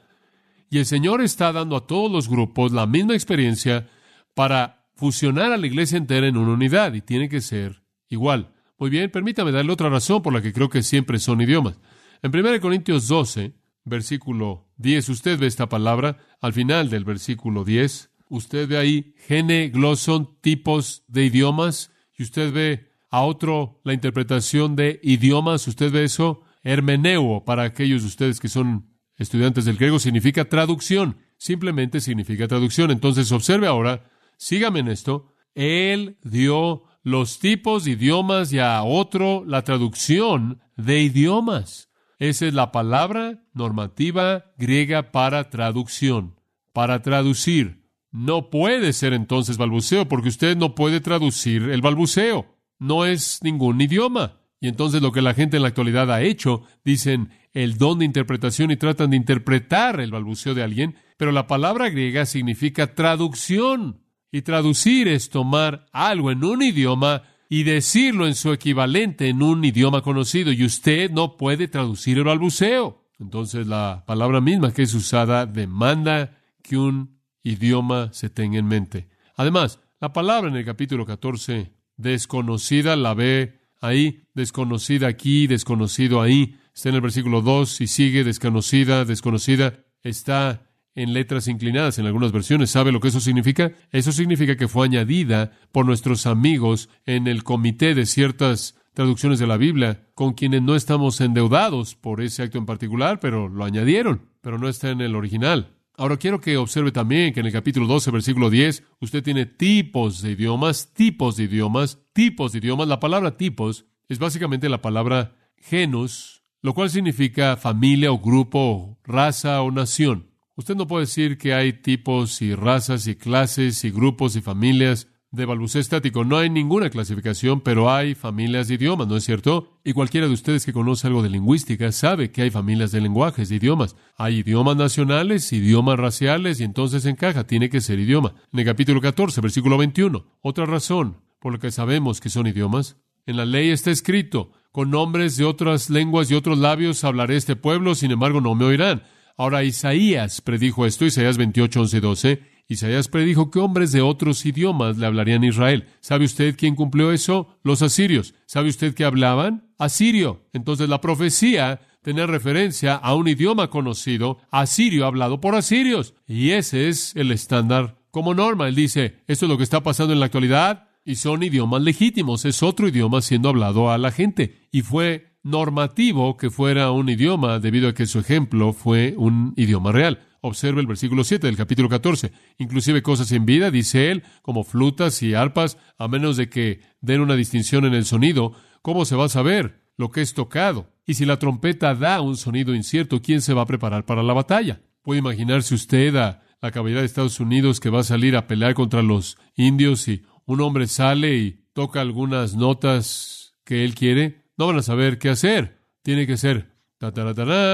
Y 0.69 0.79
el 0.79 0.85
Señor 0.85 1.21
está 1.21 1.51
dando 1.51 1.75
a 1.75 1.85
todos 1.85 2.11
los 2.11 2.29
grupos 2.29 2.71
la 2.71 2.87
misma 2.87 3.13
experiencia 3.13 3.89
para 4.33 4.87
fusionar 4.95 5.51
a 5.51 5.57
la 5.57 5.67
iglesia 5.67 5.97
entera 5.97 6.27
en 6.27 6.37
una 6.37 6.53
unidad. 6.53 6.93
Y 6.93 7.01
tiene 7.01 7.29
que 7.29 7.41
ser 7.41 7.83
igual. 8.09 8.54
Muy 8.77 8.89
bien, 8.89 9.09
permítame 9.09 9.51
darle 9.51 9.71
otra 9.71 9.89
razón 9.89 10.21
por 10.21 10.33
la 10.33 10.41
que 10.41 10.51
creo 10.51 10.69
que 10.69 10.83
siempre 10.83 11.19
son 11.19 11.41
idiomas. 11.41 11.79
En 12.21 12.35
1 12.35 12.59
Corintios 12.59 13.07
12, 13.07 13.53
versículo 13.85 14.67
10, 14.77 15.09
usted 15.09 15.39
ve 15.39 15.47
esta 15.47 15.69
palabra 15.69 16.17
al 16.41 16.53
final 16.53 16.89
del 16.89 17.05
versículo 17.05 17.63
10. 17.63 18.11
Usted 18.29 18.67
ve 18.67 18.77
ahí 18.77 19.13
gene, 19.27 19.69
gloson, 19.69 20.37
tipos 20.41 21.03
de 21.07 21.25
idiomas. 21.25 21.91
Y 22.17 22.23
usted 22.23 22.51
ve 22.51 22.89
a 23.09 23.21
otro 23.21 23.79
la 23.83 23.93
interpretación 23.93 24.75
de 24.75 24.99
idiomas. 25.03 25.67
Usted 25.67 25.91
ve 25.91 26.03
eso. 26.03 26.41
Hermeneo, 26.63 27.43
para 27.45 27.63
aquellos 27.63 28.01
de 28.01 28.07
ustedes 28.07 28.39
que 28.39 28.49
son 28.49 28.89
estudiantes 29.17 29.65
del 29.65 29.77
griego, 29.77 29.99
significa 29.99 30.45
traducción. 30.45 31.17
Simplemente 31.37 32.01
significa 32.01 32.47
traducción. 32.47 32.89
Entonces, 32.89 33.31
observe 33.31 33.67
ahora, 33.67 34.09
sígame 34.37 34.79
en 34.79 34.87
esto. 34.87 35.33
Él 35.53 36.17
dio 36.23 36.83
los 37.05 37.37
tipos 37.37 37.83
de 37.83 37.91
idiomas 37.91 38.51
y 38.51 38.57
a 38.57 38.81
otro 38.81 39.43
la 39.45 39.61
traducción 39.61 40.59
de 40.75 41.03
idiomas. 41.03 41.91
Esa 42.17 42.47
es 42.47 42.55
la 42.55 42.71
palabra 42.71 43.43
normativa 43.53 44.45
griega 44.57 45.11
para 45.11 45.51
traducción, 45.51 46.39
para 46.73 47.03
traducir. 47.03 47.85
No 48.11 48.49
puede 48.49 48.91
ser 48.91 49.13
entonces 49.13 49.57
balbuceo, 49.57 50.07
porque 50.07 50.29
usted 50.29 50.57
no 50.57 50.73
puede 50.73 50.99
traducir 50.99 51.69
el 51.69 51.81
balbuceo. 51.81 52.47
No 52.79 53.05
es 53.05 53.39
ningún 53.43 53.79
idioma. 53.79 54.39
Y 54.59 54.67
entonces 54.67 55.03
lo 55.03 55.11
que 55.11 55.21
la 55.21 55.35
gente 55.35 55.57
en 55.57 55.61
la 55.61 55.69
actualidad 55.69 56.11
ha 56.11 56.23
hecho, 56.23 56.63
dicen 56.83 57.29
el 57.53 57.77
don 57.77 57.99
de 57.99 58.05
interpretación 58.05 58.71
y 58.71 58.77
tratan 58.77 59.11
de 59.11 59.17
interpretar 59.17 59.99
el 59.99 60.09
balbuceo 60.09 60.55
de 60.55 60.63
alguien, 60.63 60.95
pero 61.17 61.31
la 61.31 61.45
palabra 61.45 61.89
griega 61.89 62.25
significa 62.25 62.95
traducción. 62.95 64.04
Y 64.35 64.41
traducir 64.41 65.07
es 65.07 65.29
tomar 65.29 65.85
algo 65.93 66.29
en 66.29 66.43
un 66.43 66.61
idioma 66.61 67.23
y 67.47 67.63
decirlo 67.63 68.27
en 68.27 68.35
su 68.35 68.51
equivalente 68.51 69.29
en 69.29 69.41
un 69.41 69.63
idioma 69.63 70.01
conocido. 70.01 70.51
Y 70.51 70.65
usted 70.65 71.09
no 71.09 71.37
puede 71.37 71.69
traducir 71.69 72.17
el 72.17 72.25
balbuceo. 72.25 73.01
Entonces 73.17 73.65
la 73.65 74.03
palabra 74.05 74.41
misma 74.41 74.73
que 74.73 74.81
es 74.81 74.93
usada 74.93 75.45
demanda 75.45 76.37
que 76.61 76.75
un 76.75 77.17
idioma 77.43 78.11
se 78.11 78.29
tenga 78.29 78.59
en 78.59 78.65
mente. 78.65 79.07
Además, 79.37 79.79
la 80.01 80.11
palabra 80.11 80.49
en 80.49 80.57
el 80.57 80.65
capítulo 80.65 81.05
14, 81.05 81.71
desconocida, 81.95 82.97
la 82.97 83.13
ve 83.13 83.61
ahí, 83.79 84.23
desconocida 84.33 85.07
aquí, 85.07 85.47
desconocido 85.47 86.21
ahí. 86.21 86.57
Está 86.73 86.89
en 86.89 86.95
el 86.95 87.01
versículo 87.01 87.41
2 87.41 87.79
y 87.79 87.87
sigue 87.87 88.25
desconocida, 88.25 89.05
desconocida. 89.05 89.85
Está 90.03 90.64
en 90.95 91.13
letras 91.13 91.47
inclinadas 91.47 91.99
en 91.99 92.05
algunas 92.05 92.31
versiones. 92.31 92.71
¿Sabe 92.71 92.91
lo 92.91 92.99
que 92.99 93.09
eso 93.09 93.19
significa? 93.19 93.73
Eso 93.91 94.11
significa 94.11 94.55
que 94.55 94.67
fue 94.67 94.85
añadida 94.85 95.51
por 95.71 95.85
nuestros 95.85 96.25
amigos 96.25 96.89
en 97.05 97.27
el 97.27 97.43
comité 97.43 97.93
de 97.93 98.05
ciertas 98.05 98.75
traducciones 98.93 99.39
de 99.39 99.47
la 99.47 99.57
Biblia, 99.57 100.07
con 100.15 100.33
quienes 100.33 100.61
no 100.61 100.75
estamos 100.75 101.19
endeudados 101.21 101.95
por 101.95 102.21
ese 102.21 102.43
acto 102.43 102.57
en 102.57 102.65
particular, 102.65 103.19
pero 103.19 103.49
lo 103.49 103.65
añadieron, 103.65 104.29
pero 104.41 104.57
no 104.57 104.69
está 104.69 104.89
en 104.89 105.01
el 105.01 105.15
original. 105.15 105.75
Ahora 105.97 106.17
quiero 106.17 106.41
que 106.41 106.57
observe 106.57 106.91
también 106.91 107.33
que 107.33 107.41
en 107.41 107.45
el 107.45 107.51
capítulo 107.51 107.87
12, 107.87 108.11
versículo 108.11 108.49
10, 108.49 108.83
usted 108.99 109.23
tiene 109.23 109.45
tipos 109.45 110.21
de 110.21 110.31
idiomas, 110.31 110.93
tipos 110.93 111.37
de 111.37 111.43
idiomas, 111.43 111.99
tipos 112.13 112.51
de 112.51 112.59
idiomas. 112.59 112.87
La 112.87 112.99
palabra 112.99 113.37
tipos 113.37 113.85
es 114.09 114.19
básicamente 114.19 114.69
la 114.69 114.81
palabra 114.81 115.35
genus, 115.57 116.43
lo 116.61 116.73
cual 116.73 116.89
significa 116.89 117.55
familia 117.57 118.11
o 118.11 118.19
grupo, 118.19 118.97
raza 119.03 119.61
o 119.61 119.71
nación. 119.71 120.34
Usted 120.57 120.75
no 120.75 120.87
puede 120.87 121.05
decir 121.05 121.37
que 121.37 121.53
hay 121.53 121.73
tipos 121.73 122.41
y 122.41 122.55
razas 122.55 123.07
y 123.07 123.15
clases 123.15 123.83
y 123.83 123.91
grupos 123.91 124.37
y 124.37 124.41
familias 124.41 125.09
de 125.31 125.45
balbuceo 125.45 125.81
estático. 125.81 126.23
No 126.23 126.37
hay 126.37 126.49
ninguna 126.49 126.89
clasificación, 126.89 127.59
pero 127.59 127.91
hay 127.91 128.15
familias 128.15 128.69
de 128.69 128.75
idiomas, 128.75 129.05
¿no 129.09 129.17
es 129.17 129.25
cierto? 129.25 129.81
Y 129.83 129.91
cualquiera 129.91 130.27
de 130.27 130.33
ustedes 130.33 130.65
que 130.65 130.71
conoce 130.71 131.07
algo 131.07 131.21
de 131.21 131.29
lingüística 131.29 131.91
sabe 131.91 132.31
que 132.31 132.41
hay 132.41 132.51
familias 132.51 132.93
de 132.93 133.01
lenguajes, 133.01 133.49
de 133.49 133.57
idiomas. 133.57 133.97
Hay 134.15 134.37
idiomas 134.37 134.77
nacionales, 134.77 135.51
idiomas 135.51 135.99
raciales, 135.99 136.61
y 136.61 136.63
entonces 136.63 137.05
encaja, 137.05 137.45
tiene 137.45 137.69
que 137.69 137.81
ser 137.81 137.99
idioma. 137.99 138.35
En 138.53 138.59
el 138.59 138.65
capítulo 138.65 139.01
14, 139.01 139.41
versículo 139.41 139.77
21, 139.77 140.25
otra 140.41 140.65
razón 140.65 141.17
por 141.41 141.51
la 141.51 141.59
que 141.59 141.71
sabemos 141.71 142.21
que 142.21 142.29
son 142.29 142.47
idiomas. 142.47 142.95
En 143.25 143.35
la 143.35 143.45
ley 143.45 143.71
está 143.71 143.91
escrito, 143.91 144.51
con 144.71 144.89
nombres 144.89 145.35
de 145.35 145.43
otras 145.43 145.89
lenguas 145.89 146.31
y 146.31 146.35
otros 146.35 146.57
labios 146.57 147.03
hablaré 147.03 147.35
este 147.35 147.57
pueblo, 147.57 147.93
sin 147.93 148.11
embargo 148.11 148.39
no 148.39 148.55
me 148.55 148.63
oirán. 148.63 149.03
Ahora 149.37 149.63
Isaías 149.63 150.41
predijo 150.41 150.85
esto, 150.85 151.05
Isaías 151.05 151.37
28, 151.37 151.81
11, 151.81 151.99
12. 151.99 152.41
Isaías 152.67 153.09
predijo 153.09 153.51
que 153.51 153.59
hombres 153.59 153.91
de 153.91 154.01
otros 154.01 154.45
idiomas 154.45 154.97
le 154.97 155.05
hablarían 155.05 155.43
a 155.43 155.47
Israel. 155.47 155.87
¿Sabe 155.99 156.25
usted 156.25 156.55
quién 156.57 156.75
cumplió 156.75 157.11
eso? 157.11 157.57
Los 157.63 157.81
asirios. 157.81 158.33
¿Sabe 158.45 158.69
usted 158.69 158.93
qué 158.93 159.03
hablaban? 159.03 159.69
Asirio. 159.77 160.41
Entonces 160.53 160.89
la 160.89 161.01
profecía 161.01 161.81
tenía 162.01 162.25
referencia 162.27 162.95
a 162.95 163.13
un 163.13 163.27
idioma 163.27 163.69
conocido, 163.69 164.39
asirio 164.51 165.05
hablado 165.05 165.41
por 165.41 165.55
asirios. 165.55 166.13
Y 166.27 166.51
ese 166.51 166.87
es 166.87 167.15
el 167.15 167.31
estándar 167.31 167.97
como 168.11 168.33
norma. 168.33 168.67
Él 168.67 168.75
dice, 168.75 169.17
esto 169.27 169.45
es 169.45 169.49
lo 169.49 169.57
que 169.57 169.63
está 169.63 169.83
pasando 169.83 170.13
en 170.13 170.19
la 170.19 170.27
actualidad 170.27 170.87
y 171.03 171.15
son 171.15 171.43
idiomas 171.43 171.83
legítimos, 171.83 172.45
es 172.45 172.63
otro 172.63 172.87
idioma 172.87 173.21
siendo 173.21 173.49
hablado 173.49 173.91
a 173.91 173.97
la 173.97 174.11
gente. 174.11 174.67
Y 174.71 174.81
fue 174.81 175.34
normativo 175.45 176.37
que 176.37 176.49
fuera 176.49 176.89
un 176.91 177.07
idioma 177.07 177.59
debido 177.59 177.87
a 177.87 177.93
que 177.93 178.07
su 178.07 178.17
ejemplo 178.17 178.73
fue 178.73 179.13
un 179.15 179.53
idioma 179.55 179.91
real. 179.91 180.19
Observe 180.41 180.81
el 180.81 180.87
versículo 180.87 181.23
7 181.23 181.45
del 181.45 181.55
capítulo 181.55 181.87
14. 181.87 182.31
Inclusive 182.57 183.03
cosas 183.03 183.31
en 183.31 183.45
vida, 183.45 183.69
dice 183.69 184.09
él, 184.09 184.23
como 184.41 184.63
flutas 184.63 185.21
y 185.21 185.35
arpas, 185.35 185.77
a 185.99 186.07
menos 186.07 186.35
de 186.35 186.49
que 186.49 186.81
den 186.99 187.21
una 187.21 187.35
distinción 187.35 187.85
en 187.85 187.93
el 187.93 188.05
sonido, 188.05 188.53
¿cómo 188.81 189.05
se 189.05 189.15
va 189.15 189.25
a 189.25 189.29
saber 189.29 189.83
lo 189.97 190.09
que 190.09 190.21
es 190.21 190.33
tocado? 190.33 190.91
Y 191.05 191.13
si 191.13 191.25
la 191.25 191.37
trompeta 191.37 191.93
da 191.93 192.21
un 192.21 192.37
sonido 192.37 192.73
incierto, 192.73 193.21
¿quién 193.21 193.41
se 193.41 193.53
va 193.53 193.61
a 193.61 193.67
preparar 193.67 194.05
para 194.05 194.23
la 194.23 194.33
batalla? 194.33 194.81
¿Puede 195.03 195.19
imaginarse 195.19 195.75
usted 195.75 196.15
a 196.15 196.41
la 196.59 196.71
caballería 196.71 197.01
de 197.01 197.05
Estados 197.05 197.39
Unidos 197.39 197.79
que 197.79 197.91
va 197.91 197.99
a 197.99 198.03
salir 198.03 198.35
a 198.35 198.47
pelear 198.47 198.73
contra 198.73 199.03
los 199.03 199.37
indios 199.55 200.07
y 200.07 200.23
un 200.45 200.61
hombre 200.61 200.87
sale 200.87 201.37
y 201.37 201.65
toca 201.73 202.01
algunas 202.01 202.55
notas 202.55 203.53
que 203.63 203.85
él 203.85 203.93
quiere? 203.93 204.44
No 204.57 204.67
van 204.67 204.77
a 204.77 204.81
saber 204.81 205.17
qué 205.17 205.29
hacer. 205.29 205.79
Tiene 206.01 206.27
que 206.27 206.37
ser 206.37 206.75
ta 206.97 207.11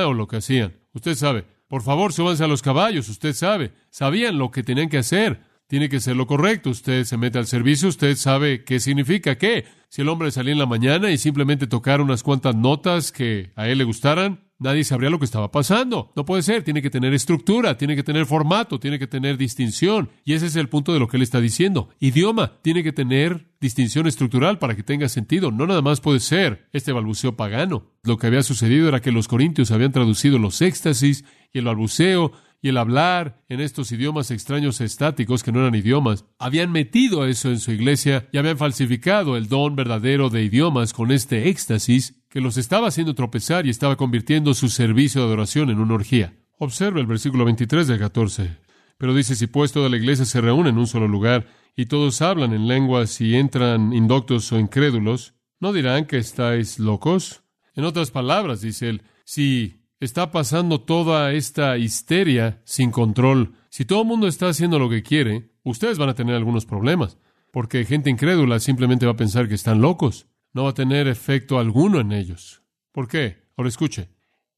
o 0.08 0.14
lo 0.14 0.28
que 0.28 0.38
hacían. 0.38 0.74
Usted 0.94 1.16
sabe. 1.16 1.46
Por 1.68 1.84
favor, 1.84 2.12
súbanse 2.12 2.44
a 2.44 2.48
los 2.48 2.62
caballos. 2.62 3.08
Usted 3.10 3.34
sabe. 3.34 3.72
Sabían 3.90 4.38
lo 4.38 4.52
que 4.52 4.64
tenían 4.64 4.90
que 4.90 4.98
hacer. 4.98 5.42
Tiene 5.68 5.88
que 5.88 6.02
ser 6.02 6.16
lo 6.16 6.28
correcto. 6.28 6.70
Usted 6.70 7.06
se 7.06 7.18
mete 7.18 7.38
al 7.38 7.48
servicio. 7.48 7.88
Usted 7.88 8.16
sabe 8.16 8.64
qué 8.64 8.80
significa 8.80 9.38
qué. 9.38 9.66
Si 9.88 10.02
el 10.02 10.10
hombre 10.10 10.32
salía 10.32 10.54
en 10.54 10.60
la 10.60 10.66
mañana 10.66 11.12
y 11.12 11.18
simplemente 11.18 11.68
tocara 11.68 12.04
unas 12.04 12.24
cuantas 12.24 12.56
notas 12.56 13.12
que 13.12 13.52
a 13.56 13.68
él 13.68 13.78
le 13.78 13.84
gustaran, 13.86 14.51
nadie 14.62 14.84
sabría 14.84 15.10
lo 15.10 15.20
que 15.20 15.26
estaba 15.26 15.52
pasando. 15.52 16.12
No 16.16 16.24
puede 16.24 16.44
ser, 16.44 16.64
tiene 16.64 16.82
que 16.82 16.90
tener 16.90 17.14
estructura, 17.14 17.78
tiene 17.78 17.96
que 17.96 18.04
tener 18.04 18.26
formato, 18.26 18.80
tiene 18.80 19.00
que 19.00 19.08
tener 19.08 19.38
distinción. 19.38 20.10
Y 20.24 20.34
ese 20.34 20.46
es 20.46 20.56
el 20.56 20.70
punto 20.70 20.94
de 20.94 21.00
lo 21.00 21.08
que 21.08 21.18
él 21.18 21.24
está 21.24 21.42
diciendo. 21.42 21.90
Idioma, 22.00 22.60
tiene 22.62 22.84
que 22.84 22.94
tener 22.94 23.48
distinción 23.60 24.08
estructural 24.08 24.60
para 24.60 24.76
que 24.76 24.84
tenga 24.84 25.10
sentido. 25.10 25.52
No 25.52 25.68
nada 25.68 25.82
más 25.82 26.00
puede 26.00 26.20
ser 26.20 26.68
este 26.74 26.92
balbuceo 26.92 27.36
pagano. 27.36 27.92
Lo 28.04 28.18
que 28.18 28.28
había 28.28 28.44
sucedido 28.44 28.88
era 28.88 29.02
que 29.02 29.12
los 29.12 29.28
corintios 29.28 29.72
habían 29.72 29.92
traducido 29.92 30.38
los 30.38 30.62
éxtasis 30.62 31.26
y 31.52 31.60
el 31.60 31.66
balbuceo 31.66 32.32
y 32.62 32.70
el 32.70 32.78
hablar 32.78 33.44
en 33.50 33.60
estos 33.60 33.92
idiomas 33.92 34.30
extraños 34.30 34.82
estáticos 34.82 35.42
que 35.42 35.52
no 35.52 35.62
eran 35.62 35.76
idiomas, 35.76 36.26
habían 36.38 36.72
metido 36.72 37.26
eso 37.26 37.50
en 37.50 37.60
su 37.60 37.72
iglesia 37.72 38.30
y 38.32 38.38
habían 38.38 38.58
falsificado 38.58 39.36
el 39.36 39.48
don 39.48 39.76
verdadero 39.76 40.30
de 40.30 40.44
idiomas 40.44 40.94
con 40.94 41.12
este 41.12 41.50
éxtasis 41.50 42.22
que 42.30 42.42
los 42.42 42.58
estaba 42.58 42.88
haciendo 42.88 43.16
tropezar 43.16 43.66
y 43.66 43.72
estaba 43.72 43.98
convirtiendo 43.98 44.54
su 44.54 44.70
servicio 44.70 45.22
de 45.22 45.28
adoración 45.28 45.70
en 45.70 45.80
una 45.80 45.96
orgía. 45.96 46.34
Observe 46.60 47.02
el 47.02 47.08
versículo 47.08 47.46
23 47.46 47.88
del 47.88 48.00
14. 48.00 48.58
Pero 48.98 49.16
dice, 49.16 49.36
si 49.36 49.48
pues 49.48 49.72
toda 49.72 49.90
la 49.90 49.98
iglesia 49.98 50.26
se 50.26 50.42
reúne 50.42 50.70
en 50.70 50.78
un 50.78 50.86
solo 50.86 51.08
lugar 51.08 51.48
y 51.76 51.88
todos 51.88 52.22
hablan 52.22 52.54
en 52.54 52.68
lenguas 52.68 53.20
y 53.20 53.36
entran 53.36 53.94
indoctos 53.94 54.52
o 54.52 54.60
incrédulos, 54.60 55.34
¿no 55.60 55.74
dirán 55.74 56.06
que 56.06 56.18
estáis 56.18 56.78
locos? 56.78 57.42
En 57.74 57.84
otras 57.84 58.12
palabras, 58.12 58.62
dice 58.62 58.90
él, 58.90 59.02
si 59.26 59.81
está 60.02 60.32
pasando 60.32 60.82
toda 60.82 61.32
esta 61.32 61.78
histeria 61.78 62.62
sin 62.66 62.92
control, 62.92 63.54
si 63.70 63.86
todo 63.86 64.02
el 64.02 64.08
mundo 64.08 64.28
está 64.28 64.50
haciendo 64.50 64.78
lo 64.80 64.90
que 64.90 65.04
quiere, 65.04 65.52
ustedes 65.64 65.98
van 65.98 66.10
a 66.10 66.16
tener 66.16 66.36
algunos 66.36 66.66
problemas, 66.66 67.18
porque 67.54 67.86
gente 67.86 68.10
incrédula 68.10 68.60
simplemente 68.60 69.06
va 69.06 69.14
a 69.14 69.18
pensar 69.18 69.48
que 69.48 69.56
están 69.56 69.80
locos 69.80 70.28
no 70.54 70.64
va 70.64 70.72
a 70.72 70.74
tener 70.74 71.08
efecto 71.08 71.60
alguno 71.60 72.00
en 72.00 72.12
ellos. 72.12 72.62
¿Por 72.92 73.08
qué? 73.08 73.48
Ahora 73.56 73.70
escuche. 73.70 74.10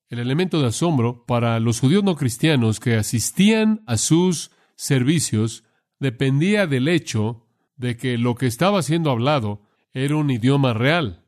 El 0.10 0.20
elemento 0.20 0.62
de 0.62 0.68
asombro 0.68 1.26
para 1.26 1.60
los 1.60 1.80
judíos 1.80 2.04
no 2.04 2.16
cristianos 2.16 2.80
que 2.80 2.96
asistían 2.96 3.84
a 3.88 3.98
sus 3.98 4.52
servicios 4.76 5.64
dependía 6.00 6.68
del 6.68 6.88
hecho 6.88 7.48
de 7.76 7.98
que 7.98 8.18
lo 8.18 8.36
que 8.36 8.48
estaba 8.48 8.82
siendo 8.82 9.10
hablado 9.12 9.62
era 9.94 10.16
un 10.16 10.30
idioma 10.30 10.74
real 10.74 11.26